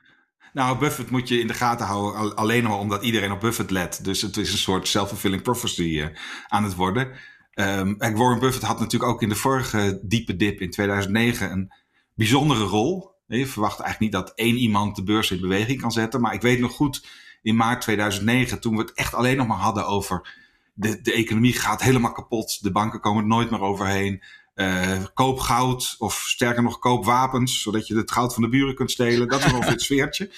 Nou, 0.53 0.79
Buffett 0.79 1.11
moet 1.11 1.29
je 1.29 1.41
in 1.41 1.47
de 1.47 1.55
gaten 1.55 1.87
houden, 1.87 2.37
alleen 2.37 2.63
maar 2.63 2.79
omdat 2.79 3.03
iedereen 3.03 3.33
op 3.33 3.41
Buffett 3.41 3.71
let. 3.71 4.01
Dus 4.03 4.23
het 4.23 4.37
is 4.37 4.53
een 4.53 4.59
soort 4.59 4.89
self-fulfilling 4.89 5.43
prophecy 5.43 5.83
uh, 5.83 6.07
aan 6.49 6.65
het 6.65 6.75
worden. 6.75 7.13
Um, 7.55 7.97
Warren 7.99 8.41
Buffett 8.41 8.65
had 8.65 8.79
natuurlijk 8.79 9.13
ook 9.13 9.23
in 9.23 9.29
de 9.29 9.35
vorige 9.35 10.01
diepe 10.03 10.37
dip 10.37 10.61
in 10.61 10.71
2009 10.71 11.51
een 11.51 11.73
bijzondere 12.15 12.65
rol. 12.65 13.13
Je 13.27 13.47
verwacht 13.47 13.81
eigenlijk 13.81 14.13
niet 14.13 14.25
dat 14.25 14.37
één 14.37 14.57
iemand 14.57 14.97
de 14.97 15.03
beurs 15.03 15.31
in 15.31 15.41
beweging 15.41 15.81
kan 15.81 15.93
zetten. 15.93 16.21
Maar 16.21 16.35
ik 16.35 16.43
weet 16.43 16.61
nog 16.61 16.73
goed, 16.73 17.07
in 17.43 17.57
maart 17.57 17.81
2009, 17.81 18.61
toen 18.61 18.77
we 18.77 18.83
het 18.83 18.93
echt 18.93 19.15
alleen 19.15 19.37
nog 19.37 19.47
maar 19.47 19.57
hadden 19.57 19.87
over 19.87 20.43
de, 20.75 21.01
de 21.01 21.13
economie 21.13 21.53
gaat 21.53 21.83
helemaal 21.83 22.13
kapot. 22.13 22.63
De 22.63 22.73
banken 22.73 23.01
komen 23.01 23.23
er 23.23 23.29
nooit 23.29 23.51
meer 23.51 23.61
overheen. 23.61 24.23
Uh, 24.55 25.05
koop 25.15 25.39
goud 25.39 25.95
of 25.99 26.15
sterker 26.15 26.63
nog 26.63 26.79
koop 26.79 27.05
wapens, 27.05 27.63
zodat 27.63 27.87
je 27.87 27.97
het 27.97 28.11
goud 28.11 28.35
van 28.35 28.43
de 28.43 28.49
buren 28.49 28.75
kunt 28.75 28.91
stelen. 28.91 29.29
Dat 29.29 29.45
is 29.45 29.53
wel 29.53 29.63
het 29.63 29.83
sfeertje. 29.89 30.31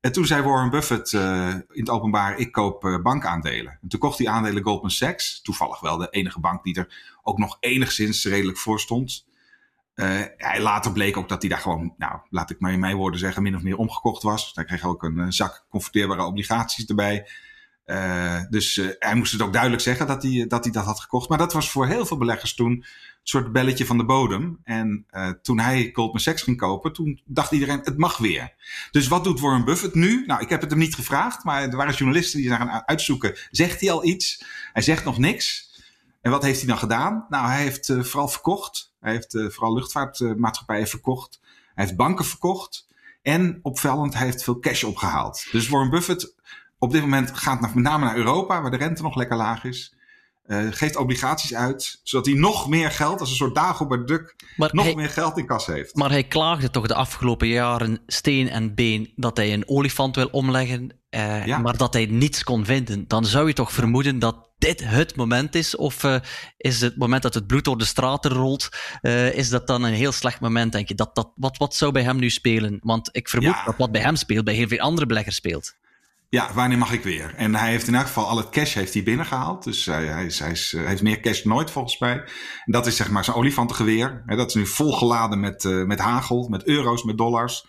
En 0.00 0.12
toen 0.12 0.26
zei 0.26 0.42
Warren 0.42 0.70
Buffett 0.70 1.12
uh, 1.12 1.48
in 1.48 1.80
het 1.80 1.90
openbaar, 1.90 2.38
ik 2.38 2.52
koop 2.52 2.84
uh, 2.84 3.02
bankaandelen. 3.02 3.78
En 3.82 3.88
toen 3.88 4.00
kocht 4.00 4.18
hij 4.18 4.28
aandelen 4.28 4.62
Goldman 4.62 4.90
Sachs, 4.90 5.42
toevallig 5.42 5.80
wel 5.80 5.96
de 5.96 6.08
enige 6.10 6.40
bank 6.40 6.64
die 6.64 6.74
er 6.74 7.18
ook 7.22 7.38
nog 7.38 7.56
enigszins 7.60 8.24
redelijk 8.24 8.58
voor 8.58 8.80
stond. 8.80 9.26
Uh, 9.94 10.20
later 10.58 10.92
bleek 10.92 11.16
ook 11.16 11.28
dat 11.28 11.40
hij 11.40 11.50
daar 11.50 11.60
gewoon, 11.60 11.94
nou, 11.96 12.20
laat 12.30 12.50
ik 12.50 12.60
maar 12.60 12.72
in 12.72 12.80
mijn 12.80 12.96
woorden 12.96 13.20
zeggen, 13.20 13.42
min 13.42 13.56
of 13.56 13.62
meer 13.62 13.76
omgekocht 13.76 14.22
was. 14.22 14.50
Hij 14.54 14.64
kreeg 14.64 14.84
ook 14.84 15.02
een 15.02 15.32
zak 15.32 15.66
converteerbare 15.70 16.24
obligaties 16.24 16.86
erbij. 16.86 17.26
Uh, 17.86 18.40
dus 18.50 18.76
uh, 18.76 18.88
hij 18.98 19.14
moest 19.14 19.32
het 19.32 19.42
ook 19.42 19.52
duidelijk 19.52 19.82
zeggen 19.82 20.06
dat 20.06 20.22
hij, 20.22 20.44
dat 20.48 20.64
hij 20.64 20.72
dat 20.72 20.84
had 20.84 21.00
gekocht. 21.00 21.28
Maar 21.28 21.38
dat 21.38 21.52
was 21.52 21.70
voor 21.70 21.86
heel 21.86 22.06
veel 22.06 22.16
beleggers 22.16 22.54
toen 22.54 22.70
een 22.70 22.84
soort 23.22 23.52
belletje 23.52 23.86
van 23.86 23.98
de 23.98 24.04
bodem. 24.04 24.60
En 24.64 25.06
toen 25.42 25.58
hij 25.58 25.90
Goldman 25.92 26.20
Sachs 26.20 26.42
ging 26.42 26.56
kopen, 26.56 26.92
toen 26.92 27.20
dacht 27.24 27.52
iedereen, 27.52 27.80
het 27.82 27.98
mag 27.98 28.18
weer. 28.18 28.54
Dus 28.90 29.08
wat 29.08 29.24
doet 29.24 29.40
Warren 29.40 29.64
Buffett 29.64 29.94
nu? 29.94 30.24
Nou, 30.26 30.40
ik 30.40 30.48
heb 30.48 30.60
het 30.60 30.70
hem 30.70 30.78
niet 30.78 30.94
gevraagd, 30.94 31.44
maar 31.44 31.62
er 31.62 31.76
waren 31.76 31.94
journalisten 31.94 32.40
die 32.40 32.50
gaan 32.50 32.82
uitzoeken. 32.86 33.38
Zegt 33.50 33.80
hij 33.80 33.90
al 33.90 34.04
iets? 34.04 34.44
Hij 34.72 34.82
zegt 34.82 35.04
nog 35.04 35.18
niks. 35.18 35.70
En 36.20 36.30
wat 36.30 36.42
heeft 36.42 36.58
hij 36.58 36.68
dan 36.68 36.78
gedaan? 36.78 37.26
Nou, 37.28 37.46
hij 37.46 37.62
heeft 37.62 37.92
vooral 38.00 38.28
verkocht. 38.28 38.94
Hij 39.00 39.12
heeft 39.12 39.38
vooral 39.48 39.74
luchtvaartmaatschappijen 39.74 40.88
verkocht. 40.88 41.40
Hij 41.74 41.84
heeft 41.84 41.96
banken 41.96 42.24
verkocht. 42.24 42.86
En 43.22 43.58
opvallend, 43.62 44.14
hij 44.14 44.24
heeft 44.24 44.44
veel 44.44 44.58
cash 44.58 44.82
opgehaald. 44.82 45.46
Dus 45.52 45.68
Warren 45.68 45.90
Buffett 45.90 46.34
op 46.82 46.92
dit 46.92 47.00
moment 47.00 47.30
gaat 47.38 47.60
met 47.60 47.74
name 47.74 48.04
naar 48.04 48.16
Europa, 48.16 48.62
waar 48.62 48.70
de 48.70 48.76
rente 48.76 49.02
nog 49.02 49.16
lekker 49.16 49.36
laag 49.36 49.64
is. 49.64 49.94
Uh, 50.46 50.66
geeft 50.70 50.96
obligaties 50.96 51.54
uit, 51.54 52.00
zodat 52.02 52.26
hij 52.26 52.34
nog 52.34 52.68
meer 52.68 52.90
geld, 52.90 53.20
als 53.20 53.30
een 53.30 53.36
soort 53.36 53.54
Dagobert 53.54 54.08
Duck, 54.08 54.36
nog 54.56 54.84
hij, 54.84 54.94
meer 54.94 55.08
geld 55.08 55.38
in 55.38 55.46
kas 55.46 55.66
heeft. 55.66 55.96
Maar 55.96 56.10
hij 56.10 56.24
klaagde 56.24 56.70
toch 56.70 56.86
de 56.86 56.94
afgelopen 56.94 57.48
jaren 57.48 58.00
steen 58.06 58.48
en 58.48 58.74
been 58.74 59.12
dat 59.16 59.36
hij 59.36 59.52
een 59.52 59.68
olifant 59.68 60.16
wil 60.16 60.26
omleggen, 60.26 60.96
uh, 61.10 61.46
ja. 61.46 61.58
maar 61.58 61.76
dat 61.76 61.92
hij 61.92 62.06
niets 62.06 62.44
kon 62.44 62.64
vinden. 62.64 63.04
Dan 63.08 63.24
zou 63.24 63.46
je 63.46 63.54
toch 63.54 63.72
vermoeden 63.72 64.18
dat 64.18 64.50
dit 64.58 64.84
het 64.84 65.16
moment 65.16 65.54
is? 65.54 65.76
Of 65.76 66.02
uh, 66.02 66.16
is 66.56 66.80
het 66.80 66.96
moment 66.96 67.22
dat 67.22 67.34
het 67.34 67.46
bloed 67.46 67.64
door 67.64 67.78
de 67.78 67.84
straten 67.84 68.30
rolt, 68.30 68.68
is 69.32 69.48
dat 69.48 69.66
dan 69.66 69.82
een 69.82 69.92
heel 69.92 70.12
slecht 70.12 70.40
moment, 70.40 70.72
denk 70.72 70.88
je? 70.88 70.94
Dat, 70.94 71.14
dat, 71.14 71.32
wat, 71.34 71.56
wat 71.58 71.74
zou 71.74 71.92
bij 71.92 72.02
hem 72.02 72.18
nu 72.18 72.30
spelen? 72.30 72.78
Want 72.80 73.08
ik 73.12 73.28
vermoed 73.28 73.54
ja. 73.54 73.64
dat 73.64 73.76
wat 73.76 73.92
bij 73.92 74.02
hem 74.02 74.16
speelt, 74.16 74.44
bij 74.44 74.54
heel 74.54 74.68
veel 74.68 74.78
andere 74.78 75.06
beleggers 75.06 75.36
speelt. 75.36 75.80
Ja, 76.34 76.52
wanneer 76.52 76.78
mag 76.78 76.92
ik 76.92 77.02
weer? 77.02 77.34
En 77.36 77.54
hij 77.54 77.70
heeft 77.70 77.86
in 77.86 77.94
elk 77.94 78.06
geval 78.06 78.26
al 78.26 78.36
het 78.36 78.48
cash 78.48 78.74
heeft 78.74 78.94
hij 78.94 79.02
binnengehaald. 79.02 79.64
Dus 79.64 79.86
hij, 79.86 80.06
hij, 80.06 80.30
hij 80.70 80.86
heeft 80.86 81.02
meer 81.02 81.20
cash 81.20 81.42
nooit 81.42 81.70
volgens 81.70 81.98
mij. 81.98 82.16
En 82.64 82.72
dat 82.72 82.86
is 82.86 82.96
zeg 82.96 83.10
maar 83.10 83.24
zijn 83.24 83.36
olifantengeweer. 83.36 84.22
Dat 84.26 84.48
is 84.48 84.54
nu 84.54 84.66
volgeladen 84.66 85.40
met, 85.40 85.64
uh, 85.64 85.84
met 85.84 85.98
hagel, 85.98 86.48
met 86.48 86.64
euro's, 86.64 87.02
met 87.02 87.18
dollars. 87.18 87.66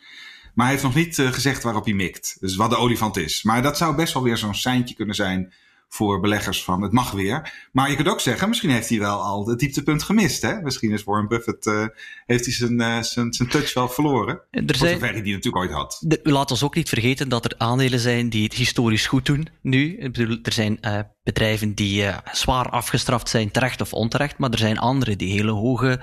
Maar 0.54 0.65
hij 0.65 0.76
heeft 0.76 0.86
nog 0.86 0.95
niet 0.95 1.17
uh, 1.17 1.32
gezegd 1.32 1.63
waarop 1.63 1.86
hij 1.86 1.93
mikt. 1.93 2.38
Dus 2.39 2.56
wat 2.56 2.69
de 2.69 2.78
olifant 2.78 3.17
is. 3.17 3.43
Maar 3.43 3.62
dat 3.62 3.78
zou 3.78 3.95
best 3.95 4.13
wel 4.13 4.23
weer 4.23 4.38
zo'n 4.38 4.56
seintje 4.56 4.95
kunnen 4.95 5.15
zijn 5.15 5.54
voor 5.93 6.19
beleggers 6.19 6.63
van 6.63 6.82
het 6.82 6.91
mag 6.91 7.12
weer. 7.12 7.67
Maar 7.71 7.89
je 7.89 7.95
kunt 7.95 8.08
ook 8.08 8.19
zeggen, 8.19 8.49
misschien 8.49 8.69
heeft 8.69 8.89
hij 8.89 8.99
wel 8.99 9.21
al 9.21 9.47
het 9.47 9.60
dieptepunt 9.60 10.03
gemist. 10.03 10.41
Hè? 10.41 10.62
Misschien 10.62 10.91
is 10.91 11.03
Warren 11.03 11.27
Buffett, 11.27 11.65
uh, 11.65 11.86
heeft 12.25 12.45
hij 12.45 12.53
zijn, 12.53 12.82
uh, 12.82 13.01
zijn, 13.01 13.34
zijn 13.34 13.49
touch 13.49 13.73
wel 13.73 13.89
verloren. 13.89 14.36
Er 14.36 14.63
zijn, 14.65 14.77
voor 14.77 14.88
zover 14.88 15.12
hij 15.12 15.21
die 15.21 15.34
natuurlijk 15.34 15.63
ooit 15.63 15.71
had. 15.71 15.97
De, 16.06 16.19
laat 16.23 16.51
ons 16.51 16.63
ook 16.63 16.75
niet 16.75 16.89
vergeten 16.89 17.29
dat 17.29 17.45
er 17.45 17.56
aandelen 17.58 17.99
zijn 17.99 18.29
die 18.29 18.43
het 18.43 18.53
historisch 18.53 19.08
goed 19.08 19.25
doen 19.25 19.47
nu. 19.62 19.97
Ik 19.97 20.13
bedoel, 20.13 20.38
er 20.43 20.53
zijn 20.53 20.77
uh, 20.82 20.99
bedrijven 21.23 21.73
die 21.73 22.06
zwaar 22.32 22.69
afgestraft 22.69 23.29
zijn, 23.29 23.51
terecht 23.51 23.82
of 23.82 23.93
onterecht. 23.93 24.38
Maar 24.38 24.51
er 24.51 24.58
zijn 24.58 24.77
andere 24.77 25.15
die 25.15 25.32
hele 25.32 25.51
hoge 25.51 25.99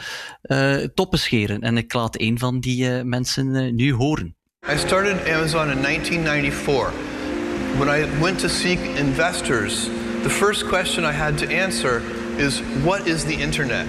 toppen 0.94 1.18
scheren. 1.18 1.60
En 1.60 1.76
ik 1.76 1.92
laat 1.92 2.20
een 2.20 2.38
van 2.38 2.60
die 2.60 3.04
mensen 3.04 3.74
nu 3.74 3.94
horen. 3.94 4.36
I 4.72 4.78
started 4.78 5.28
Amazon 5.28 5.70
in 5.70 5.82
1994. 5.82 7.09
When 7.80 7.88
I 7.88 8.20
went 8.20 8.40
to 8.40 8.48
seek 8.48 8.78
investors, 8.78 9.88
the 10.22 10.28
first 10.28 10.68
question 10.68 11.06
I 11.06 11.12
had 11.12 11.38
to 11.38 11.46
answer 11.48 12.02
is 12.36 12.60
what 12.84 13.06
is 13.06 13.24
the 13.24 13.34
internet? 13.34 13.86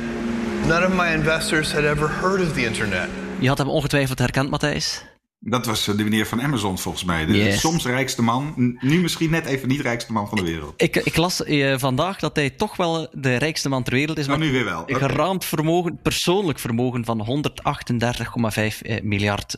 None 0.66 0.84
of 0.84 0.96
my 0.96 1.14
investors 1.14 1.72
had 1.74 1.84
ever 1.84 2.08
heard 2.08 2.40
of 2.42 2.54
the 2.54 2.64
internet. 2.66 3.10
Je 3.40 3.48
had 3.48 3.58
hem 3.58 3.70
ongetwijfeld 3.70 4.20
herkend, 4.20 4.50
Matthijs. 4.50 5.11
Dat 5.44 5.66
was 5.66 5.86
de 5.86 6.04
meneer 6.04 6.28
van 6.28 6.42
Amazon 6.42 6.78
volgens 6.78 7.04
mij. 7.04 7.26
De 7.26 7.38
yes. 7.38 7.60
soms 7.60 7.86
rijkste 7.86 8.22
man. 8.22 8.54
Nu 8.80 9.02
misschien 9.02 9.30
net 9.30 9.46
even 9.46 9.68
niet 9.68 9.80
rijkste 9.80 10.12
man 10.12 10.28
van 10.28 10.38
de 10.38 10.44
wereld. 10.44 10.82
Ik, 10.82 10.96
ik 10.96 11.16
las 11.16 11.42
uh, 11.42 11.78
vandaag 11.78 12.20
dat 12.20 12.36
hij 12.36 12.50
toch 12.50 12.76
wel 12.76 13.08
de 13.12 13.36
rijkste 13.36 13.70
man 13.70 13.84
ter 13.84 13.94
wereld 13.94 14.18
is. 14.18 14.28
Maar 14.28 14.36
oh, 14.36 14.42
nu 14.42 14.52
weer 14.52 14.66
wel. 14.66 14.84
Een 14.86 14.96
okay. 14.96 15.10
geraamd 15.10 15.46
vermogen, 15.46 16.00
persoonlijk 16.02 16.60
vermogen 16.60 17.06
van 17.06 17.44
138,5 18.84 19.04
miljard. 19.04 19.58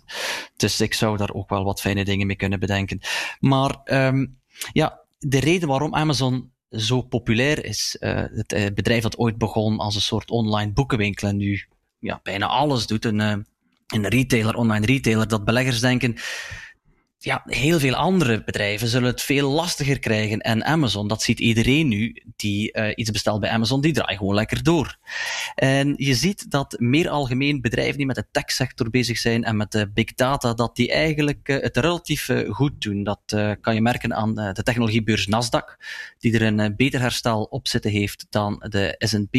Dus 0.55 0.81
ik 0.81 0.93
zou 0.93 1.17
daar 1.17 1.33
ook 1.33 1.49
wel 1.49 1.63
wat 1.63 1.81
fijne 1.81 2.05
dingen 2.05 2.27
mee 2.27 2.35
kunnen 2.35 2.59
bedenken. 2.59 2.99
Maar 3.39 3.81
um, 3.85 4.39
ja, 4.71 4.99
de 5.19 5.39
reden 5.39 5.67
waarom 5.67 5.95
Amazon 5.95 6.51
zo 6.69 7.01
populair 7.01 7.65
is, 7.65 7.97
uh, 7.99 8.23
het 8.29 8.75
bedrijf 8.75 9.03
dat 9.03 9.17
ooit 9.17 9.37
begon 9.37 9.77
als 9.77 9.95
een 9.95 10.01
soort 10.01 10.31
online 10.31 10.71
boekenwinkel 10.71 11.27
en 11.27 11.37
nu 11.37 11.67
ja, 11.99 12.19
bijna 12.23 12.45
alles 12.45 12.87
doet, 12.87 13.05
een 13.05 13.45
een 13.87 14.07
retailer, 14.07 14.55
online 14.55 14.85
retailer, 14.85 15.27
dat 15.27 15.45
beleggers 15.45 15.79
denken, 15.79 16.15
ja, 17.17 17.41
heel 17.45 17.79
veel 17.79 17.95
andere 17.95 18.43
bedrijven 18.43 18.87
zullen 18.87 19.09
het 19.09 19.21
veel 19.21 19.49
lastiger 19.49 19.99
krijgen. 19.99 20.39
En 20.39 20.65
Amazon, 20.65 21.07
dat 21.07 21.21
ziet 21.21 21.39
iedereen 21.39 21.87
nu 21.87 22.23
die 22.35 22.77
uh, 22.77 22.91
iets 22.95 23.11
bestelt 23.11 23.39
bij 23.39 23.49
Amazon, 23.49 23.81
die 23.81 23.93
draait 23.93 24.17
gewoon 24.17 24.35
lekker 24.35 24.63
door. 24.63 24.97
En 25.55 25.93
je 25.97 26.13
ziet 26.13 26.51
dat 26.51 26.75
meer 26.79 27.09
algemeen 27.09 27.61
bedrijven 27.61 27.97
die 27.97 28.05
met 28.05 28.15
de 28.15 28.27
techsector 28.31 28.89
bezig 28.89 29.17
zijn 29.17 29.43
en 29.43 29.57
met 29.57 29.71
de 29.71 29.91
big 29.93 30.13
data, 30.13 30.53
dat 30.53 30.75
die 30.75 30.91
eigenlijk 30.91 31.49
uh, 31.49 31.61
het 31.61 31.77
relatief 31.77 32.29
uh, 32.29 32.53
goed 32.53 32.81
doen. 32.81 33.03
Dat 33.03 33.21
kan 33.61 33.73
je 33.73 33.81
merken 33.81 34.13
aan 34.13 34.33
de 34.33 34.63
technologiebeurs 34.63 35.27
Nasdaq, 35.27 35.77
die 36.19 36.39
er 36.39 36.41
een 36.41 36.75
beter 36.75 36.99
herstel 36.99 37.43
op 37.43 37.67
zitten 37.67 37.91
heeft 37.91 38.25
dan 38.29 38.65
de 38.69 38.95
S&P. 38.97 39.35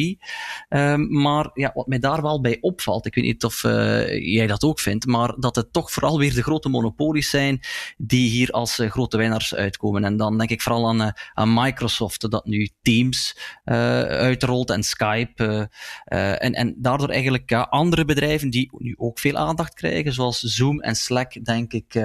Um, 0.69 1.23
maar 1.23 1.51
ja, 1.55 1.71
wat 1.75 1.87
mij 1.87 1.99
daar 1.99 2.23
wel 2.23 2.41
bij 2.41 2.59
opvalt, 2.61 3.07
ik 3.07 3.15
weet 3.15 3.25
niet 3.25 3.45
of 3.45 3.63
jij 3.63 4.47
dat 4.47 4.65
ook 4.65 4.81
vindt, 4.81 5.07
maar 5.07 5.35
dat 5.39 5.57
het 5.57 5.73
toch 5.73 5.93
vooral 5.93 6.19
weer 6.19 6.35
de 6.35 6.43
grote 6.43 6.69
monopolies 6.69 7.31
zijn 7.31 7.61
die 7.97 8.29
hier 8.29 8.51
als 8.51 8.81
grote 8.89 9.17
winnaars 9.17 9.55
uitkomen. 9.55 10.05
En 10.05 10.17
dan 10.17 10.39
denk 10.39 10.51
ik 10.51 10.63
vooral 10.63 10.89
aan, 10.89 11.13
aan 11.35 11.55
Microsoft, 11.55 12.31
dat 12.31 12.45
nu 12.45 12.69
Teams 12.83 13.39
uitrolt 13.65 14.71
en 14.71 14.83
Skype. 14.83 15.63
En, 16.05 16.53
en 16.53 16.74
daardoor 16.77 17.09
eigenlijk 17.09 17.50
ja, 17.50 17.61
andere 17.61 18.05
bedrijven 18.05 18.50
die 18.50 18.70
nu 18.79 18.94
ook 18.96 19.18
veel 19.18 19.37
aandacht 19.37 19.74
krijgen, 19.74 20.12
zoals 20.12 20.40
Zoom 20.40 20.81
en 20.81 20.94
Slack, 20.94 21.44
denk 21.44 21.72
ik, 21.72 21.96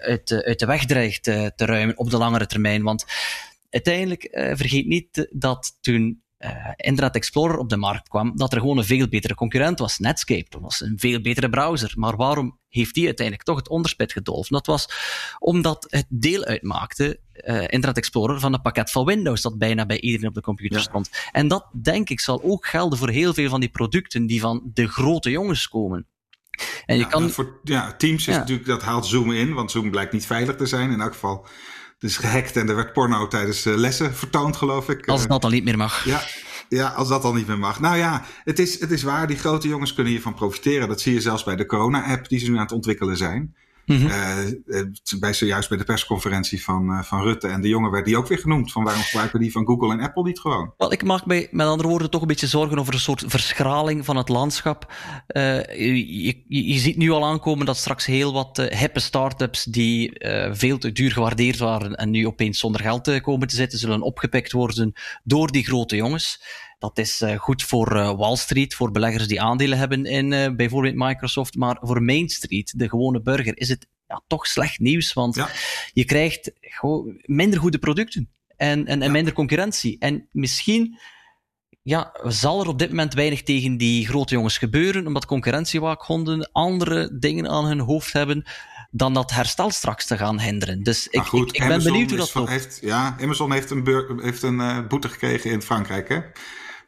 uit, 0.00 0.42
uit 0.44 0.58
de 0.58 0.66
weg 0.66 0.84
dreigt 0.84 1.22
te 1.22 1.52
ruimen 1.56 1.98
op 1.98 2.10
de 2.10 2.18
langere 2.18 2.46
termijn. 2.46 2.82
Want 2.82 3.04
uiteindelijk 3.70 4.28
vergeet 4.32 4.86
niet 4.86 5.28
dat 5.30 5.78
toen 5.80 6.22
uh, 6.44 6.50
Internet 6.76 7.14
Explorer 7.14 7.56
op 7.58 7.68
de 7.68 7.76
markt 7.76 8.08
kwam, 8.08 8.36
dat 8.36 8.52
er 8.52 8.60
gewoon 8.60 8.78
een 8.78 8.84
veel 8.84 9.08
betere 9.08 9.34
concurrent 9.34 9.78
was. 9.78 9.98
Netscape 9.98 10.46
dat 10.48 10.60
was 10.60 10.80
een 10.80 10.98
veel 10.98 11.20
betere 11.20 11.50
browser. 11.50 11.92
Maar 11.96 12.16
waarom 12.16 12.58
heeft 12.68 12.94
die 12.94 13.06
uiteindelijk 13.06 13.46
toch 13.46 13.56
het 13.56 13.68
onderspit 13.68 14.12
gedolven? 14.12 14.52
Dat 14.52 14.66
was 14.66 14.88
omdat 15.38 15.86
het 15.88 16.06
deel 16.08 16.44
uitmaakte, 16.44 17.20
uh, 17.34 17.60
Internet 17.60 17.96
Explorer, 17.96 18.40
van 18.40 18.52
een 18.52 18.62
pakket 18.62 18.90
van 18.90 19.04
Windows 19.04 19.42
dat 19.42 19.58
bijna 19.58 19.86
bij 19.86 20.00
iedereen 20.00 20.28
op 20.28 20.34
de 20.34 20.40
computer 20.40 20.78
ja. 20.78 20.84
stond. 20.84 21.10
En 21.32 21.48
dat, 21.48 21.66
denk 21.82 22.10
ik, 22.10 22.20
zal 22.20 22.42
ook 22.42 22.66
gelden 22.66 22.98
voor 22.98 23.10
heel 23.10 23.34
veel 23.34 23.48
van 23.48 23.60
die 23.60 23.68
producten 23.68 24.26
die 24.26 24.40
van 24.40 24.70
de 24.74 24.88
grote 24.88 25.30
jongens 25.30 25.68
komen. 25.68 26.06
En 26.86 26.96
je 26.96 27.02
ja, 27.02 27.08
kan... 27.08 27.30
Voor, 27.30 27.60
ja, 27.62 27.96
Teams 27.96 28.26
is 28.26 28.34
ja. 28.34 28.40
natuurlijk, 28.40 28.68
dat 28.68 28.82
haalt 28.82 29.06
Zoom 29.06 29.32
in, 29.32 29.54
want 29.54 29.70
Zoom 29.70 29.90
blijkt 29.90 30.12
niet 30.12 30.26
veilig 30.26 30.56
te 30.56 30.66
zijn. 30.66 30.90
In 30.90 31.00
elk 31.00 31.12
geval 31.12 31.46
is 32.02 32.16
gehackt 32.16 32.56
en 32.56 32.68
er 32.68 32.74
werd 32.74 32.92
porno 32.92 33.28
tijdens 33.28 33.66
uh, 33.66 33.76
lessen 33.76 34.14
vertoond, 34.14 34.56
geloof 34.56 34.88
ik. 34.88 35.08
Als 35.08 35.26
dat 35.26 35.44
al 35.44 35.50
niet 35.50 35.64
meer 35.64 35.76
mag. 35.76 36.04
Ja, 36.04 36.22
ja, 36.68 36.88
als 36.88 37.08
dat 37.08 37.24
al 37.24 37.34
niet 37.34 37.46
meer 37.46 37.58
mag. 37.58 37.80
Nou 37.80 37.96
ja, 37.96 38.24
het 38.44 38.58
is, 38.58 38.80
het 38.80 38.90
is 38.90 39.02
waar. 39.02 39.26
Die 39.26 39.36
grote 39.36 39.68
jongens 39.68 39.94
kunnen 39.94 40.12
hiervan 40.12 40.34
profiteren. 40.34 40.88
Dat 40.88 41.00
zie 41.00 41.14
je 41.14 41.20
zelfs 41.20 41.44
bij 41.44 41.56
de 41.56 41.66
corona-app 41.66 42.28
die 42.28 42.38
ze 42.38 42.50
nu 42.50 42.56
aan 42.56 42.62
het 42.62 42.72
ontwikkelen 42.72 43.16
zijn. 43.16 43.54
Mm 43.86 44.10
bij 45.18 45.32
zojuist 45.32 45.68
bij 45.68 45.78
de 45.78 45.84
persconferentie 45.84 46.62
van, 46.62 47.04
van 47.04 47.22
Rutte 47.22 47.48
en 47.48 47.60
de 47.60 47.68
jongen 47.68 47.90
werd 47.90 48.04
die 48.04 48.16
ook 48.16 48.28
weer 48.28 48.38
genoemd. 48.38 48.72
Van 48.72 48.84
waarom 48.84 49.02
gebruiken 49.02 49.40
die 49.40 49.52
van 49.52 49.66
Google 49.66 49.92
en 49.92 50.00
Apple 50.00 50.22
niet 50.22 50.40
gewoon? 50.40 50.74
Wel, 50.76 50.92
ik 50.92 51.04
maak 51.04 51.26
me 51.26 51.48
met 51.50 51.66
andere 51.66 51.88
woorden 51.88 52.10
toch 52.10 52.20
een 52.20 52.26
beetje 52.26 52.46
zorgen 52.46 52.78
over 52.78 52.94
een 52.94 53.00
soort 53.00 53.24
verschraling 53.26 54.04
van 54.04 54.16
het 54.16 54.28
landschap. 54.28 54.92
Je, 55.26 56.22
je, 56.22 56.42
je, 56.46 56.78
ziet 56.78 56.96
nu 56.96 57.10
al 57.10 57.26
aankomen 57.26 57.66
dat 57.66 57.76
straks 57.76 58.06
heel 58.06 58.32
wat 58.32 58.56
hippe 58.56 59.00
start-ups 59.00 59.64
die 59.64 60.12
veel 60.52 60.78
te 60.78 60.92
duur 60.92 61.12
gewaardeerd 61.12 61.58
waren 61.58 61.94
en 61.94 62.10
nu 62.10 62.26
opeens 62.26 62.58
zonder 62.58 62.80
geld 62.80 63.20
komen 63.20 63.48
te 63.48 63.56
zitten, 63.56 63.78
zullen 63.78 64.02
opgepikt 64.02 64.52
worden 64.52 64.92
door 65.24 65.52
die 65.52 65.64
grote 65.64 65.96
jongens. 65.96 66.40
Dat 66.82 66.98
is 66.98 67.20
uh, 67.20 67.38
goed 67.38 67.62
voor 67.62 67.96
uh, 67.96 68.16
Wall 68.16 68.36
Street, 68.36 68.74
voor 68.74 68.90
beleggers 68.90 69.26
die 69.26 69.40
aandelen 69.40 69.78
hebben 69.78 70.06
in 70.06 70.32
uh, 70.32 70.48
bijvoorbeeld 70.56 70.94
Microsoft. 70.94 71.56
Maar 71.56 71.78
voor 71.80 72.02
Main 72.02 72.28
Street, 72.28 72.78
de 72.78 72.88
gewone 72.88 73.22
burger, 73.22 73.58
is 73.58 73.68
het 73.68 73.86
ja, 74.08 74.22
toch 74.26 74.46
slecht 74.46 74.78
nieuws. 74.78 75.12
Want 75.12 75.34
ja. 75.34 75.48
je 75.92 76.04
krijgt 76.04 76.52
minder 77.24 77.60
goede 77.60 77.78
producten 77.78 78.30
en, 78.56 78.86
en, 78.86 79.00
en 79.00 79.06
ja. 79.06 79.10
minder 79.10 79.32
concurrentie. 79.32 79.96
En 79.98 80.28
misschien 80.30 80.98
ja, 81.82 82.14
zal 82.22 82.60
er 82.60 82.68
op 82.68 82.78
dit 82.78 82.88
moment 82.88 83.14
weinig 83.14 83.42
tegen 83.42 83.76
die 83.76 84.06
grote 84.06 84.34
jongens 84.34 84.58
gebeuren, 84.58 85.06
omdat 85.06 85.26
concurrentiewaakhonden 85.26 86.50
andere 86.52 87.18
dingen 87.18 87.48
aan 87.48 87.66
hun 87.66 87.80
hoofd 87.80 88.12
hebben 88.12 88.44
dan 88.90 89.14
dat 89.14 89.30
herstel 89.30 89.70
straks 89.70 90.06
te 90.06 90.16
gaan 90.16 90.40
hinderen. 90.40 90.82
Dus 90.82 91.08
ik, 91.08 91.20
goed, 91.20 91.48
ik, 91.48 91.62
ik 91.62 91.68
ben 91.68 91.82
benieuwd 91.82 92.08
hoe 92.08 92.18
dat 92.18 92.34
loopt. 92.34 92.48
Heeft, 92.48 92.78
ja, 92.80 93.16
Amazon 93.20 93.52
heeft 93.52 93.70
een, 93.70 94.20
heeft 94.22 94.42
een 94.42 94.58
uh, 94.58 94.86
boete 94.86 95.08
gekregen 95.08 95.50
in 95.50 95.62
Frankrijk, 95.62 96.08
hè? 96.08 96.20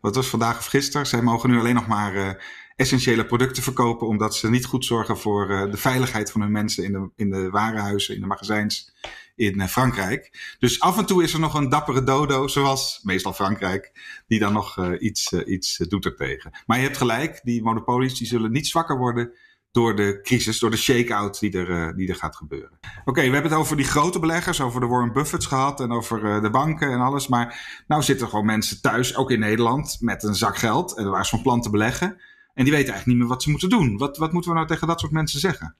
Wat 0.04 0.14
was 0.14 0.28
vandaag 0.28 0.58
of 0.58 0.66
gisteren? 0.66 1.06
Zij 1.06 1.22
mogen 1.22 1.50
nu 1.50 1.58
alleen 1.58 1.74
nog 1.74 1.86
maar 1.86 2.14
uh, 2.14 2.30
essentiële 2.76 3.26
producten 3.26 3.62
verkopen, 3.62 4.06
omdat 4.06 4.36
ze 4.36 4.50
niet 4.50 4.64
goed 4.64 4.84
zorgen 4.84 5.18
voor 5.18 5.50
uh, 5.50 5.70
de 5.70 5.76
veiligheid 5.76 6.30
van 6.30 6.40
hun 6.40 6.52
mensen 6.52 6.84
in 6.84 6.92
de, 6.92 7.10
in 7.16 7.30
de 7.30 7.50
warenhuizen, 7.50 8.14
in 8.14 8.20
de 8.20 8.26
magazijns 8.26 8.94
in 9.34 9.60
uh, 9.60 9.66
Frankrijk. 9.66 10.54
Dus 10.58 10.80
af 10.80 10.98
en 10.98 11.06
toe 11.06 11.22
is 11.22 11.32
er 11.32 11.40
nog 11.40 11.54
een 11.54 11.68
dappere 11.68 12.04
dodo, 12.04 12.48
zoals 12.48 13.00
meestal 13.02 13.32
Frankrijk, 13.32 13.92
die 14.26 14.38
dan 14.38 14.52
nog 14.52 14.94
iets, 14.98 15.32
iets 15.32 15.76
doet 15.76 16.04
ertegen. 16.04 16.50
Maar 16.66 16.76
je 16.76 16.84
hebt 16.84 16.96
gelijk, 16.96 17.40
die 17.42 17.62
monopolies 17.62 18.18
die 18.18 18.26
zullen 18.26 18.52
niet 18.52 18.66
zwakker 18.66 18.98
worden 18.98 19.32
door 19.74 19.96
de 19.96 20.20
crisis, 20.22 20.58
door 20.58 20.70
de 20.70 20.76
shake-out 20.76 21.40
die 21.40 21.58
er, 21.58 21.68
uh, 21.68 21.96
die 21.96 22.08
er 22.08 22.14
gaat 22.14 22.36
gebeuren. 22.36 22.78
Oké, 23.04 23.20
we 23.20 23.32
hebben 23.32 23.50
het 23.50 23.60
over 23.60 23.76
die 23.76 23.86
grote 23.86 24.18
beleggers, 24.18 24.60
over 24.60 24.80
de 24.80 24.86
Warren 24.86 25.12
Buffetts 25.12 25.46
gehad 25.46 25.80
en 25.80 25.92
over 25.92 26.24
uh, 26.24 26.42
de 26.42 26.50
banken 26.50 26.90
en 26.90 27.00
alles. 27.00 27.28
Maar 27.28 27.82
nou 27.86 28.02
zitten 28.02 28.28
gewoon 28.28 28.46
mensen 28.46 28.80
thuis, 28.80 29.16
ook 29.16 29.30
in 29.30 29.38
Nederland, 29.38 29.96
met 30.00 30.22
een 30.22 30.34
zak 30.34 30.56
geld 30.56 30.96
en 30.96 31.10
waar 31.10 31.24
ze 31.24 31.30
van 31.30 31.42
plan 31.42 31.60
te 31.60 31.70
beleggen. 31.70 32.08
En 32.54 32.64
die 32.64 32.72
weten 32.72 32.92
eigenlijk 32.92 33.06
niet 33.06 33.16
meer 33.16 33.26
wat 33.26 33.42
ze 33.42 33.50
moeten 33.50 33.68
doen. 33.68 33.98
Wat, 33.98 34.16
wat 34.16 34.32
moeten 34.32 34.50
we 34.50 34.56
nou 34.56 34.68
tegen 34.68 34.86
dat 34.86 35.00
soort 35.00 35.12
mensen 35.12 35.40
zeggen? 35.40 35.76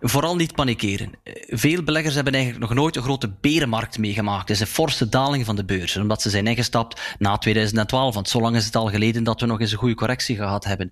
Vooral 0.00 0.36
niet 0.36 0.54
panikeren. 0.54 1.12
Veel 1.46 1.82
beleggers 1.82 2.14
hebben 2.14 2.34
eigenlijk 2.34 2.64
nog 2.64 2.74
nooit 2.74 2.96
een 2.96 3.02
grote 3.02 3.34
berenmarkt 3.40 3.98
meegemaakt. 3.98 4.46
Dus 4.46 4.60
een 4.60 4.66
forse 4.66 5.08
daling 5.08 5.44
van 5.44 5.56
de 5.56 5.64
beurzen, 5.64 6.02
omdat 6.02 6.22
ze 6.22 6.30
zijn 6.30 6.46
ingestapt 6.46 7.16
na 7.18 7.38
2012. 7.38 8.14
Want 8.14 8.28
zo 8.28 8.40
lang 8.40 8.56
is 8.56 8.64
het 8.64 8.76
al 8.76 8.88
geleden 8.88 9.24
dat 9.24 9.40
we 9.40 9.46
nog 9.46 9.60
eens 9.60 9.72
een 9.72 9.78
goede 9.78 9.94
correctie 9.94 10.36
gehad 10.36 10.64
hebben. 10.64 10.90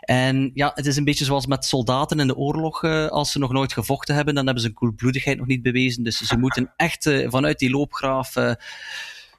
En 0.00 0.50
ja, 0.54 0.70
het 0.74 0.86
is 0.86 0.96
een 0.96 1.04
beetje 1.04 1.24
zoals 1.24 1.46
met 1.46 1.64
soldaten 1.64 2.20
in 2.20 2.26
de 2.26 2.36
oorlog. 2.36 2.84
Als 3.10 3.32
ze 3.32 3.38
nog 3.38 3.52
nooit 3.52 3.72
gevochten 3.72 4.14
hebben, 4.14 4.34
dan 4.34 4.44
hebben 4.44 4.62
ze 4.62 4.68
een 4.68 4.74
koelbloedigheid 4.74 5.38
nog 5.38 5.46
niet 5.46 5.62
bewezen. 5.62 6.02
Dus 6.02 6.16
ze 6.16 6.38
moeten 6.38 6.72
echt 6.76 7.10
vanuit 7.26 7.58
die 7.58 7.70
loopgraaf 7.70 8.34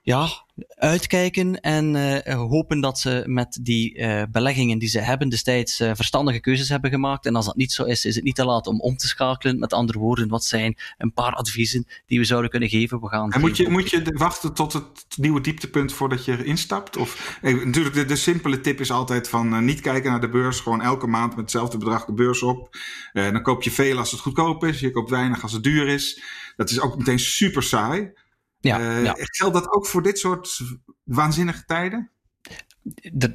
ja, 0.02 0.28
uitkijken 0.68 1.62
en 1.62 1.96
uh, 1.96 2.36
hopen 2.36 2.80
dat 2.80 3.00
ze 3.00 3.24
met 3.26 3.60
die 3.62 3.98
uh, 3.98 4.24
beleggingen 4.32 4.78
die 4.78 4.90
ze 4.90 5.00
hebben 5.00 5.30
destijds 5.30 5.82
uh, 5.82 5.92
verstandige 5.94 6.40
keuzes 6.40 6.70
hebben 6.70 6.90
gemaakt. 6.90 7.26
En 7.26 7.36
als 7.36 7.46
dat 7.46 7.56
niet 7.56 7.72
zo 7.72 7.84
is, 7.84 8.06
is 8.06 8.16
het 8.16 8.24
niet 8.24 8.36
te 8.36 8.46
laat 8.46 8.68
om 8.68 8.82
om 8.82 8.98
te 8.98 9.08
schakelen. 9.08 9.60
Met 9.60 9.74
andere 9.74 10.00
woorden, 10.00 10.28
wat 10.28 10.44
zijn 10.44 10.78
een 10.98 11.14
paar 11.14 11.34
adviezen 11.34 11.88
die 12.06 12.20
we 12.20 12.26
zouden 12.26 12.50
kunnen 12.50 12.70
geven? 12.70 13.00
We 13.00 13.08
gaan 13.08 13.32
en 13.32 13.40
moet 13.40 13.58
je, 13.58 13.70
moet 13.70 13.90
je 13.90 14.14
wachten 14.14 14.54
tot 14.54 14.74
het 14.74 15.06
nieuwe 15.18 15.42
dieptepunt 15.42 15.94
voordat 15.94 16.26
je 16.26 16.44
instapt? 16.44 16.98
Of, 16.98 17.40
eh, 17.42 17.66
natuurlijk, 17.66 17.96
de, 17.96 18.06
de, 18.06 18.16
simpele 18.16 18.62
tip 18.62 18.80
is 18.80 18.92
altijd 18.92 19.30
van 19.30 19.66
niet 19.66 19.82
kijken 19.82 20.12
naar 20.12 20.22
de 20.22 20.30
beurs. 20.30 20.60
Gewoon 20.60 20.82
elke 20.82 21.08
maand 21.08 21.30
met 21.30 21.40
hetzelfde 21.40 21.78
bedrag 21.78 22.06
de 22.06 22.14
beurs 22.14 22.44
op. 22.44 22.78
dan 23.14 23.42
koop 23.42 23.64
je 23.64 23.72
veel 23.72 23.98
als 23.98 24.12
het 24.12 24.20
goedkoop 24.20 24.66
is. 24.66 24.80
Je 24.80 24.92
koopt 24.92 25.10
weinig 25.10 25.44
als 25.44 25.52
het 25.52 25.64
duur 25.64 25.88
is. 25.88 26.22
Dat 26.56 26.70
is 26.70 26.80
ook 26.80 26.98
meteen 26.98 27.20
super 27.20 27.64
saai. 27.64 28.12
Ja, 28.60 28.80
uh, 28.80 29.04
ja. 29.04 29.14
Geldt 29.18 29.54
dat 29.54 29.72
ook 29.72 29.86
voor 29.86 30.02
dit 30.02 30.20
soort 30.20 30.60
waanzinnige 31.04 31.66
tijden? 31.66 32.12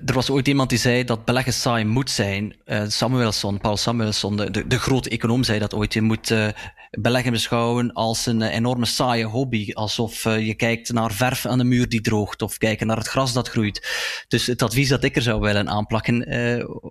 Er 0.04 0.14
was 0.14 0.30
ooit 0.30 0.48
iemand 0.48 0.68
die 0.68 0.78
zei 0.78 1.04
dat 1.04 1.24
beleggen 1.24 1.52
saai 1.52 1.84
moet 1.84 2.10
zijn. 2.10 2.56
Uh, 2.64 2.82
Samuelson, 2.86 3.58
Paul 3.58 3.76
Samuelson, 3.76 4.36
de, 4.36 4.66
de, 4.66 4.78
grote 4.78 5.10
econoom, 5.10 5.44
zei 5.44 5.58
dat 5.58 5.74
ooit. 5.74 5.92
Je 5.92 6.02
moet 6.02 6.30
uh, 6.30 6.48
beleggen 6.90 7.32
beschouwen 7.32 7.92
als 7.92 8.26
een 8.26 8.42
enorme 8.42 8.86
saaie 8.86 9.24
hobby. 9.24 9.72
Alsof 9.72 10.22
je 10.22 10.54
kijkt 10.54 10.92
naar 10.92 11.12
verf 11.12 11.46
aan 11.46 11.58
de 11.58 11.64
muur 11.64 11.88
die 11.88 12.00
droogt 12.00 12.42
of 12.42 12.58
kijken 12.58 12.86
naar 12.86 12.96
het 12.96 13.08
gras 13.08 13.32
dat 13.32 13.48
groeit. 13.48 13.88
Dus 14.28 14.46
het 14.46 14.62
advies 14.62 14.88
dat 14.88 15.04
ik 15.04 15.16
er 15.16 15.22
zou 15.22 15.40
willen 15.40 15.68
aanplakken 15.68 16.26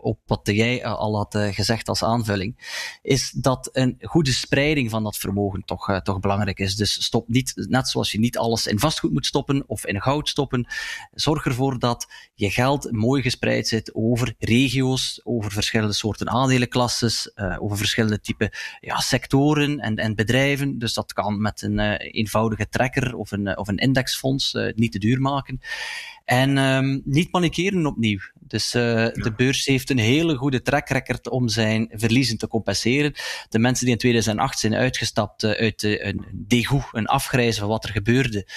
op 0.02 0.19
wat 0.26 0.41
jij 0.43 0.86
al 0.86 1.17
had 1.17 1.38
gezegd 1.52 1.88
als 1.89 2.04
aanvulling, 2.04 2.80
is 3.02 3.32
dat 3.32 3.69
een 3.71 3.97
goede 4.02 4.32
spreiding 4.32 4.89
van 4.89 5.04
dat 5.04 5.17
vermogen 5.17 5.63
toch, 5.65 6.02
toch 6.04 6.19
belangrijk 6.19 6.60
is. 6.60 6.76
Dus 6.76 7.04
stop 7.04 7.28
niet, 7.28 7.54
net 7.56 7.88
zoals 7.88 8.12
je 8.12 8.19
niet 8.19 8.38
alles 8.38 8.67
in 8.67 8.80
vastgoed 8.80 9.12
moet 9.12 9.26
stoppen 9.26 9.63
of 9.67 9.86
in 9.86 10.02
goud 10.02 10.30
stoppen, 10.30 10.67
zorg 11.12 11.45
ervoor 11.45 11.80
dat 11.80 12.08
je 12.34 12.51
geld 12.52 12.92
mooi 12.92 13.22
gespreid 13.22 13.68
zit 13.68 13.94
over 13.94 14.34
regio's, 14.40 15.22
over 15.24 15.52
verschillende 15.52 15.94
soorten 15.94 16.30
aandelenklasses, 16.30 17.32
uh, 17.36 17.64
over 17.64 17.78
verschillende 17.78 18.20
type 18.20 18.54
ja, 18.80 19.00
sectoren 19.00 19.80
en, 19.80 19.96
en 19.96 20.16
bedrijven. 20.16 20.78
Dus 20.80 20.94
dat 20.94 21.14
kan 21.14 21.42
met 21.42 21.62
een 21.62 21.80
uh, 21.80 21.96
eenvoudige 21.98 22.70
trekker 22.70 23.16
of 23.16 23.32
een, 23.32 23.58
of 23.58 23.68
een 23.68 23.78
indexfonds, 23.78 24.58
niet 24.76 24.92
te 24.92 25.00
duur 25.00 25.22
maken. 25.22 25.60
En 26.26 26.58
um, 26.58 27.02
niet 27.06 27.32
panikeren 27.32 27.86
opnieuw. 27.86 28.20
Dus 28.40 28.76
uh, 28.76 28.82
ja. 28.82 29.10
de 29.10 29.34
beurs 29.36 29.66
heeft 29.66 29.90
een 29.90 29.98
hele 29.98 30.36
goede 30.36 30.62
track 30.62 30.90
record 30.90 31.30
om 31.30 31.48
zijn 31.50 31.90
verliezen 31.92 32.38
te 32.38 32.48
compenseren. 32.48 33.14
De 33.50 33.60
mensen 33.60 33.86
die 33.86 33.94
in 33.94 34.00
2008 34.00 34.60
zijn 34.60 34.76
uitgestapt 34.76 35.44
uh, 35.44 35.52
uit 35.52 35.84
uh, 35.84 36.06
een 36.06 36.26
degoe, 36.34 36.84
een 36.92 37.06
afgrijzen 37.08 37.60
van 37.60 37.70
wat 37.70 37.84
er 37.84 37.90
gebeurde, 37.90 38.48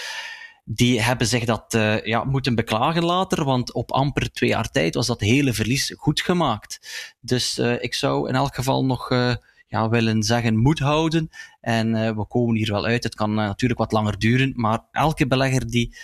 die 0.65 1.01
hebben 1.01 1.27
zich 1.27 1.45
dat 1.45 1.75
uh, 1.75 2.05
ja, 2.05 2.25
moeten 2.25 2.55
beklagen 2.55 3.05
later, 3.05 3.45
want 3.45 3.73
op 3.73 3.93
amper 3.93 4.33
twee 4.33 4.51
jaar 4.51 4.71
tijd 4.71 4.95
was 4.95 5.07
dat 5.07 5.21
hele 5.21 5.53
verlies 5.53 5.95
goed 5.97 6.21
gemaakt. 6.21 6.81
Dus 7.21 7.59
uh, 7.59 7.83
ik 7.83 7.95
zou 7.95 8.29
in 8.29 8.35
elk 8.35 8.55
geval 8.55 8.85
nog 8.85 9.11
uh, 9.11 9.35
ja, 9.67 9.89
willen 9.89 10.23
zeggen 10.23 10.57
moed 10.57 10.79
houden. 10.79 11.29
En 11.61 12.17
we 12.17 12.27
komen 12.27 12.57
hier 12.57 12.73
wel 12.73 12.85
uit. 12.85 13.05
Het 13.05 13.15
kan 13.15 13.35
natuurlijk 13.35 13.81
wat 13.81 13.93
langer 13.93 14.19
duren, 14.19 14.53
maar 14.57 14.81
elke 14.91 15.27
belegger 15.27 15.67
die 15.67 15.97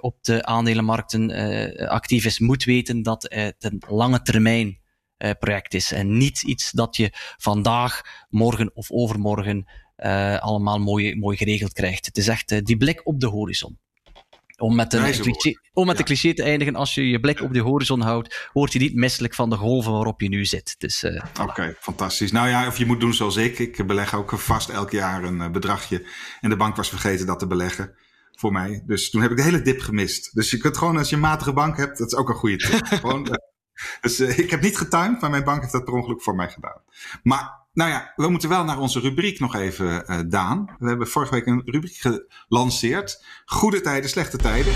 op 0.00 0.16
de 0.20 0.44
aandelenmarkten 0.44 1.30
actief 1.88 2.24
is, 2.24 2.38
moet 2.38 2.64
weten 2.64 3.02
dat 3.02 3.22
het 3.28 3.56
een 3.58 3.82
lange 3.88 4.22
termijn 4.22 4.78
project 5.38 5.74
is. 5.74 5.92
En 5.92 6.16
niet 6.16 6.42
iets 6.42 6.70
dat 6.70 6.96
je 6.96 7.10
vandaag, 7.36 8.00
morgen 8.28 8.70
of 8.74 8.90
overmorgen 8.90 9.64
allemaal 10.40 10.78
mooi, 10.78 11.16
mooi 11.16 11.36
geregeld 11.36 11.72
krijgt. 11.72 12.06
Het 12.06 12.16
is 12.16 12.28
echt 12.28 12.66
die 12.66 12.76
blik 12.76 13.06
op 13.06 13.20
de 13.20 13.26
horizon. 13.26 13.78
Om 14.56 14.74
met, 14.74 14.92
een 14.92 15.12
cliché, 15.12 15.58
om 15.72 15.86
met 15.86 15.94
ja. 15.94 16.00
een 16.00 16.06
cliché 16.06 16.34
te 16.34 16.42
eindigen, 16.42 16.74
als 16.74 16.94
je 16.94 17.08
je 17.08 17.20
blik 17.20 17.40
op 17.40 17.52
de 17.52 17.60
horizon 17.60 18.00
houdt, 18.00 18.48
word 18.52 18.72
je 18.72 18.78
niet 18.78 18.94
misselijk 18.94 19.34
van 19.34 19.50
de 19.50 19.56
golven 19.56 19.92
waarop 19.92 20.20
je 20.20 20.28
nu 20.28 20.44
zit. 20.44 20.74
Dus, 20.78 21.04
uh, 21.04 21.22
Oké, 21.40 21.42
okay, 21.42 21.76
fantastisch. 21.80 22.32
Nou 22.32 22.48
ja, 22.48 22.66
of 22.66 22.78
je 22.78 22.86
moet 22.86 23.00
doen 23.00 23.14
zoals 23.14 23.36
ik. 23.36 23.58
Ik 23.58 23.86
beleg 23.86 24.14
ook 24.14 24.38
vast 24.38 24.68
elk 24.68 24.90
jaar 24.90 25.24
een 25.24 25.38
uh, 25.38 25.50
bedragje. 25.50 26.06
En 26.40 26.50
de 26.50 26.56
bank 26.56 26.76
was 26.76 26.88
vergeten 26.88 27.26
dat 27.26 27.38
te 27.38 27.46
beleggen 27.46 27.94
voor 28.34 28.52
mij. 28.52 28.82
Dus 28.86 29.10
toen 29.10 29.22
heb 29.22 29.30
ik 29.30 29.36
de 29.36 29.42
hele 29.42 29.62
dip 29.62 29.80
gemist. 29.80 30.34
Dus 30.34 30.50
je 30.50 30.58
kunt 30.58 30.76
gewoon, 30.76 30.96
als 30.96 31.08
je 31.08 31.14
een 31.14 31.20
matige 31.20 31.52
bank 31.52 31.76
hebt, 31.76 31.98
dat 31.98 32.06
is 32.06 32.18
ook 32.18 32.28
een 32.28 32.34
goede 32.34 32.56
tip. 32.56 32.86
gewoon, 33.00 33.26
uh, 33.26 33.32
dus 34.00 34.20
ik 34.20 34.50
heb 34.50 34.60
niet 34.60 34.76
getimed, 34.76 35.20
maar 35.20 35.30
mijn 35.30 35.44
bank 35.44 35.60
heeft 35.60 35.72
dat 35.72 35.84
per 35.84 35.94
ongeluk 35.94 36.22
voor 36.22 36.34
mij 36.34 36.48
gedaan. 36.48 36.80
Maar 37.22 37.63
nou 37.74 37.90
ja, 37.90 38.12
we 38.16 38.28
moeten 38.28 38.48
wel 38.48 38.64
naar 38.64 38.78
onze 38.78 39.00
rubriek 39.00 39.40
nog 39.40 39.54
even, 39.54 40.04
uh, 40.10 40.18
Daan. 40.26 40.76
We 40.78 40.88
hebben 40.88 41.08
vorige 41.08 41.34
week 41.34 41.46
een 41.46 41.62
rubriek 41.64 42.24
gelanceerd. 42.48 43.24
Goede 43.44 43.80
tijden, 43.80 44.10
slechte 44.10 44.36
tijden. 44.36 44.72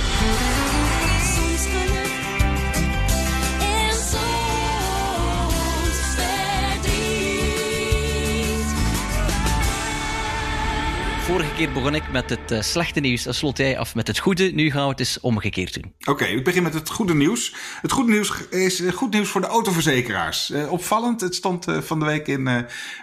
Keer 11.59 11.73
begon 11.73 11.95
ik 11.95 12.11
met 12.11 12.31
het 12.31 12.53
uh, 12.53 12.61
slechte 12.61 13.01
nieuws 13.01 13.27
en 13.27 13.35
slot 13.35 13.57
jij 13.57 13.79
af 13.79 13.95
met 13.95 14.07
het 14.07 14.19
goede. 14.19 14.51
Nu 14.53 14.71
gaan 14.71 14.83
we 14.83 14.89
het 14.89 14.99
eens 14.99 15.21
omgekeerd 15.21 15.75
doen. 15.75 15.95
Oké, 16.05 16.25
ik 16.25 16.45
begin 16.45 16.63
met 16.63 16.75
het 16.75 16.91
goede 16.91 17.15
nieuws. 17.15 17.55
Het 17.81 17.93
goede 17.93 18.13
nieuws 18.13 18.49
is 18.49 18.81
uh, 18.81 18.93
goed 18.93 19.13
nieuws 19.13 19.29
voor 19.29 19.41
de 19.41 19.47
autoverzekeraars. 19.47 20.51
Uh, 20.51 20.73
opvallend, 20.73 21.21
het 21.21 21.35
stond 21.35 21.67
van 21.69 21.99
de 21.99 22.05
week 22.05 22.27
in 22.27 22.47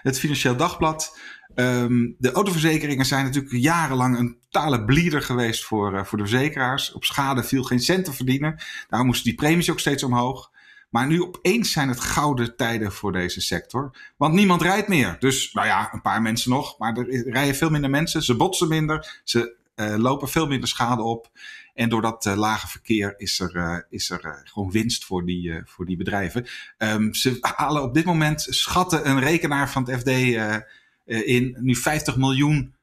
het 0.01 0.19
Financieel 0.19 0.55
Dagblad. 0.55 1.19
Um, 1.55 2.15
de 2.17 2.31
autoverzekeringen 2.31 3.05
zijn 3.05 3.25
natuurlijk 3.25 3.53
jarenlang 3.53 4.17
een 4.17 4.37
totale 4.49 4.85
bleeder 4.85 5.21
geweest 5.21 5.63
voor, 5.63 6.05
voor 6.05 6.17
de 6.17 6.27
verzekeraars. 6.27 6.93
Op 6.93 7.03
schade 7.03 7.43
viel 7.43 7.63
geen 7.63 7.79
cent 7.79 8.05
te 8.05 8.13
verdienen. 8.13 8.61
Daarom 8.87 9.07
moesten 9.07 9.25
die 9.25 9.35
premies 9.35 9.71
ook 9.71 9.79
steeds 9.79 10.03
omhoog. 10.03 10.51
Maar 10.95 11.07
nu 11.07 11.21
opeens 11.21 11.71
zijn 11.71 11.89
het 11.89 11.99
gouden 11.99 12.55
tijden 12.55 12.91
voor 12.91 13.11
deze 13.11 13.41
sector. 13.41 13.97
Want 14.17 14.33
niemand 14.33 14.61
rijdt 14.61 14.87
meer. 14.87 15.15
Dus, 15.19 15.53
nou 15.53 15.67
ja, 15.67 15.93
een 15.93 16.01
paar 16.01 16.21
mensen 16.21 16.51
nog. 16.51 16.77
Maar 16.77 16.97
er 16.97 17.29
rijden 17.31 17.55
veel 17.55 17.69
minder 17.69 17.89
mensen. 17.89 18.23
Ze 18.23 18.35
botsen 18.35 18.67
minder. 18.67 19.21
Ze 19.23 19.55
uh, 19.75 19.95
lopen 19.97 20.29
veel 20.29 20.47
minder 20.47 20.69
schade 20.69 21.01
op. 21.01 21.29
En 21.73 21.89
door 21.89 22.01
dat 22.01 22.25
uh, 22.25 22.35
lage 22.35 22.67
verkeer 22.67 23.13
is 23.17 23.39
er, 23.39 23.55
uh, 23.55 23.77
is 23.89 24.09
er 24.09 24.41
gewoon 24.43 24.71
winst 24.71 25.05
voor 25.05 25.25
die, 25.25 25.61
voor 25.65 25.85
die 25.85 25.97
bedrijven. 25.97 26.45
Um, 26.77 27.13
ze 27.13 27.37
halen 27.41 27.83
op 27.83 27.93
dit 27.93 28.05
moment, 28.05 28.45
schatten 28.49 29.09
een 29.09 29.19
rekenaar 29.19 29.69
van 29.69 29.89
het 29.89 29.99
FD 29.99 30.09
in, 31.05 31.57
nu 31.59 31.75
50 31.75 32.17
miljoen 32.17 32.74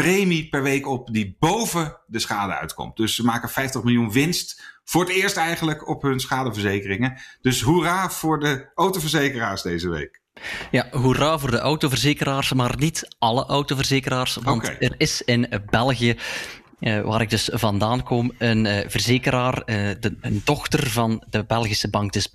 premie 0.00 0.48
per 0.48 0.62
week 0.62 0.88
op 0.88 1.12
die 1.12 1.36
boven 1.38 1.96
de 2.06 2.18
schade 2.18 2.52
uitkomt. 2.52 2.96
Dus 2.96 3.14
ze 3.14 3.24
maken 3.24 3.48
50 3.48 3.82
miljoen 3.82 4.12
winst 4.12 4.62
voor 4.84 5.04
het 5.04 5.12
eerst 5.12 5.36
eigenlijk 5.36 5.88
op 5.88 6.02
hun 6.02 6.20
schadeverzekeringen. 6.20 7.20
Dus 7.40 7.60
hoera 7.60 8.10
voor 8.10 8.40
de 8.40 8.70
autoverzekeraars 8.74 9.62
deze 9.62 9.88
week. 9.88 10.20
Ja, 10.70 10.86
hoera 10.90 11.38
voor 11.38 11.50
de 11.50 11.58
autoverzekeraars, 11.58 12.52
maar 12.52 12.76
niet 12.78 13.08
alle 13.18 13.46
autoverzekeraars. 13.46 14.34
Want 14.34 14.62
okay. 14.62 14.76
er 14.78 14.94
is 14.96 15.22
in 15.22 15.62
België 15.70 16.16
uh, 16.80 17.00
waar 17.00 17.20
ik 17.20 17.30
dus 17.30 17.48
vandaan 17.52 18.02
kom, 18.02 18.32
een 18.38 18.64
uh, 18.64 18.78
verzekeraar, 18.86 19.54
uh, 19.54 19.90
de, 20.00 20.16
een 20.20 20.40
dochter 20.44 20.90
van 20.90 21.24
de 21.30 21.44
Belgische 21.44 21.90
bank, 21.90 22.12
dus 22.12 22.28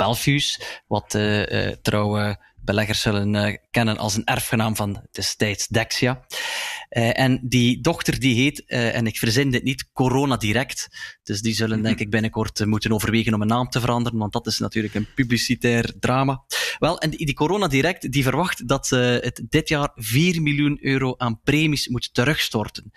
wat 0.87 1.17
trouwe 1.81 2.37
beleggers 2.55 3.01
zullen 3.01 3.59
kennen 3.71 3.97
als 3.97 4.15
een 4.15 4.25
erfgenaam 4.25 4.75
van 4.75 5.01
destijds 5.11 5.67
Dexia. 5.67 6.25
Uh, 6.89 7.19
en 7.19 7.39
die 7.43 7.81
dochter 7.81 8.19
die 8.19 8.35
heet, 8.35 8.63
uh, 8.67 8.95
en 8.95 9.07
ik 9.07 9.17
verzin 9.17 9.51
dit 9.51 9.63
niet, 9.63 9.91
Corona 9.93 10.37
Direct. 10.37 10.87
Dus 11.23 11.41
die 11.41 11.53
zullen 11.53 11.81
denk 11.81 11.99
ik 11.99 12.09
binnenkort 12.09 12.59
uh, 12.59 12.67
moeten 12.67 12.91
overwegen 12.91 13.33
om 13.33 13.41
een 13.41 13.47
naam 13.47 13.69
te 13.69 13.79
veranderen, 13.79 14.19
want 14.19 14.33
dat 14.33 14.47
is 14.47 14.59
natuurlijk 14.59 14.93
een 14.93 15.07
publicitair 15.15 15.93
drama. 15.99 16.43
Wel, 16.79 16.99
en 16.99 17.09
die, 17.09 17.25
die 17.25 17.35
Corona 17.35 17.67
Direct 17.67 18.11
die 18.11 18.23
verwacht 18.23 18.67
dat 18.67 18.89
het 18.89 19.41
dit 19.49 19.69
jaar 19.69 19.91
4 19.95 20.41
miljoen 20.41 20.77
euro 20.81 21.15
aan 21.17 21.39
premies 21.43 21.87
moet 21.87 22.13
terugstorten. 22.13 22.91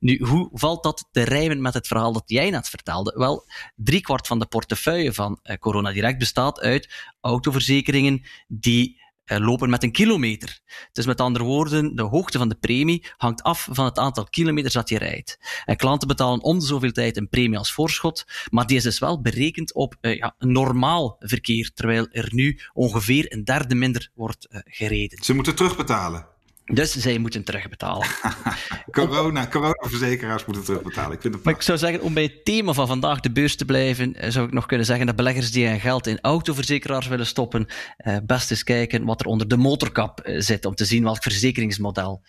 Nu, 0.00 0.18
hoe 0.24 0.50
valt 0.52 0.82
dat 0.82 1.08
te 1.10 1.22
rijmen 1.22 1.62
met 1.62 1.74
het 1.74 1.86
verhaal 1.86 2.12
dat 2.12 2.22
jij 2.26 2.50
net 2.50 2.68
vertelde? 2.68 3.14
Wel, 3.16 3.46
driekwart 3.76 4.26
van 4.26 4.38
de 4.38 4.46
portefeuille 4.46 5.12
van 5.12 5.40
Corona 5.58 5.92
Direct 5.92 6.18
bestaat 6.18 6.60
uit 6.60 7.14
autoverzekeringen 7.20 8.22
die 8.48 9.02
lopen 9.24 9.70
met 9.70 9.82
een 9.82 9.92
kilometer. 9.92 10.60
Dus 10.92 11.06
met 11.06 11.20
andere 11.20 11.44
woorden, 11.44 11.96
de 11.96 12.02
hoogte 12.02 12.38
van 12.38 12.48
de 12.48 12.54
premie 12.54 13.04
hangt 13.16 13.42
af 13.42 13.68
van 13.70 13.84
het 13.84 13.98
aantal 13.98 14.24
kilometers 14.24 14.74
dat 14.74 14.88
je 14.88 14.98
rijdt. 14.98 15.38
En 15.64 15.76
klanten 15.76 16.08
betalen 16.08 16.42
om 16.42 16.58
de 16.58 16.64
zoveel 16.64 16.92
tijd 16.92 17.16
een 17.16 17.28
premie 17.28 17.58
als 17.58 17.72
voorschot, 17.72 18.24
maar 18.50 18.66
die 18.66 18.76
is 18.76 18.82
dus 18.82 18.98
wel 18.98 19.20
berekend 19.20 19.74
op 19.74 19.96
uh, 20.00 20.16
ja, 20.16 20.34
normaal 20.38 21.16
verkeer, 21.18 21.70
terwijl 21.74 22.08
er 22.10 22.28
nu 22.32 22.58
ongeveer 22.72 23.32
een 23.32 23.44
derde 23.44 23.74
minder 23.74 24.10
wordt 24.14 24.46
uh, 24.50 24.60
gereden. 24.64 25.24
Ze 25.24 25.34
moeten 25.34 25.54
terugbetalen. 25.54 26.32
Dus 26.64 26.92
zij 26.92 27.18
moeten 27.18 27.44
terugbetalen. 27.44 28.06
corona, 28.90 29.46
coronaverzekeraars 29.46 30.44
moeten 30.44 30.64
terugbetalen. 30.64 31.12
Ik, 31.12 31.20
vind 31.20 31.34
het 31.34 31.44
maar 31.44 31.54
ik 31.54 31.62
zou 31.62 31.78
zeggen, 31.78 32.02
om 32.02 32.14
bij 32.14 32.22
het 32.22 32.44
thema 32.44 32.72
van 32.72 32.86
vandaag 32.86 33.20
de 33.20 33.32
beurs 33.32 33.56
te 33.56 33.64
blijven, 33.64 34.14
eh, 34.14 34.30
zou 34.30 34.46
ik 34.46 34.52
nog 34.52 34.66
kunnen 34.66 34.86
zeggen 34.86 35.06
dat 35.06 35.16
beleggers 35.16 35.50
die 35.50 35.66
hun 35.66 35.80
geld 35.80 36.06
in 36.06 36.18
autoverzekeraars 36.20 37.06
willen 37.06 37.26
stoppen, 37.26 37.66
eh, 37.96 38.16
best 38.22 38.50
eens 38.50 38.64
kijken 38.64 39.04
wat 39.04 39.20
er 39.20 39.26
onder 39.26 39.48
de 39.48 39.56
motorkap 39.56 40.20
eh, 40.20 40.40
zit, 40.40 40.64
om 40.64 40.74
te 40.74 40.84
zien 40.84 41.02
welk 41.02 41.22
verzekeringsmodel 41.22 42.22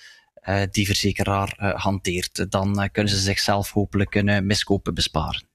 die 0.71 0.85
verzekeraar 0.85 1.73
hanteert. 1.75 2.51
Dan 2.51 2.89
kunnen 2.91 3.11
ze 3.13 3.19
zichzelf 3.19 3.71
hopelijk 3.71 4.15
een 4.15 4.45
miskopen 4.45 4.93
besparen. 4.93 5.54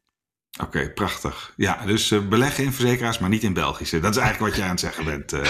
Oké, 0.59 0.65
okay, 0.65 0.93
prachtig. 0.93 1.53
Ja, 1.57 1.87
dus 1.87 2.11
uh, 2.11 2.29
beleggen 2.29 2.65
in 2.65 2.73
verzekeraars, 2.73 3.19
maar 3.19 3.31
niet 3.31 3.43
in 3.43 3.53
Belgische. 3.53 4.01
Dat 4.01 4.11
is 4.11 4.21
eigenlijk 4.23 4.51
wat 4.51 4.61
je 4.61 4.65
aan 4.65 4.71
het 4.71 4.81
zeggen 4.81 5.05
bent, 5.05 5.33
uh, 5.35 5.41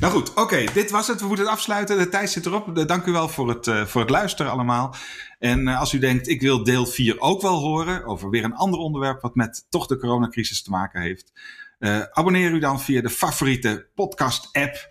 nou 0.00 0.12
goed, 0.12 0.30
oké, 0.30 0.40
okay, 0.40 0.68
dit 0.72 0.90
was 0.90 1.06
het. 1.06 1.20
We 1.20 1.26
moeten 1.26 1.44
het 1.44 1.54
afsluiten. 1.54 1.98
De 1.98 2.08
tijd 2.08 2.30
zit 2.30 2.46
erop. 2.46 2.78
Uh, 2.78 2.86
dank 2.86 3.04
u 3.06 3.12
wel 3.12 3.28
voor 3.28 3.48
het, 3.48 3.88
voor 3.88 4.00
het 4.00 4.10
luisteren 4.10 4.52
allemaal. 4.52 4.94
En 5.38 5.68
als 5.68 5.92
u 5.92 5.98
denkt, 5.98 6.28
ik 6.28 6.40
wil 6.40 6.64
deel 6.64 6.86
4 6.86 7.20
ook 7.20 7.42
wel 7.42 7.58
horen... 7.58 8.04
over 8.04 8.30
weer 8.30 8.44
een 8.44 8.54
ander 8.54 8.80
onderwerp 8.80 9.20
wat 9.20 9.34
met 9.34 9.66
toch 9.68 9.86
de 9.86 9.98
coronacrisis 9.98 10.62
te 10.62 10.70
maken 10.70 11.00
heeft... 11.00 11.32
abonneer 12.12 12.50
u 12.50 12.58
dan 12.58 12.80
via 12.80 13.00
de 13.00 13.10
favoriete 13.10 13.86
podcast-app... 13.94 14.88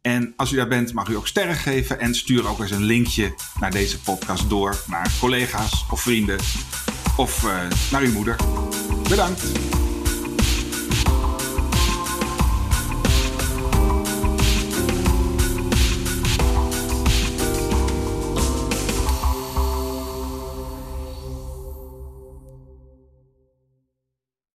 En 0.00 0.32
als 0.36 0.52
u 0.52 0.56
daar 0.56 0.68
bent, 0.68 0.92
mag 0.92 1.08
u 1.08 1.16
ook 1.16 1.26
sterren 1.26 1.54
geven 1.54 2.00
en 2.00 2.14
stuur 2.14 2.48
ook 2.48 2.60
eens 2.60 2.70
een 2.70 2.82
linkje 2.82 3.34
naar 3.58 3.70
deze 3.70 4.00
podcast 4.00 4.48
door 4.48 4.82
naar 4.86 5.12
collega's 5.20 5.86
of 5.90 6.00
vrienden 6.00 6.38
of 7.20 7.42
uh, 7.42 7.50
naar 7.90 8.02
uw 8.02 8.12
moeder. 8.12 8.36
Bedankt. 9.08 9.42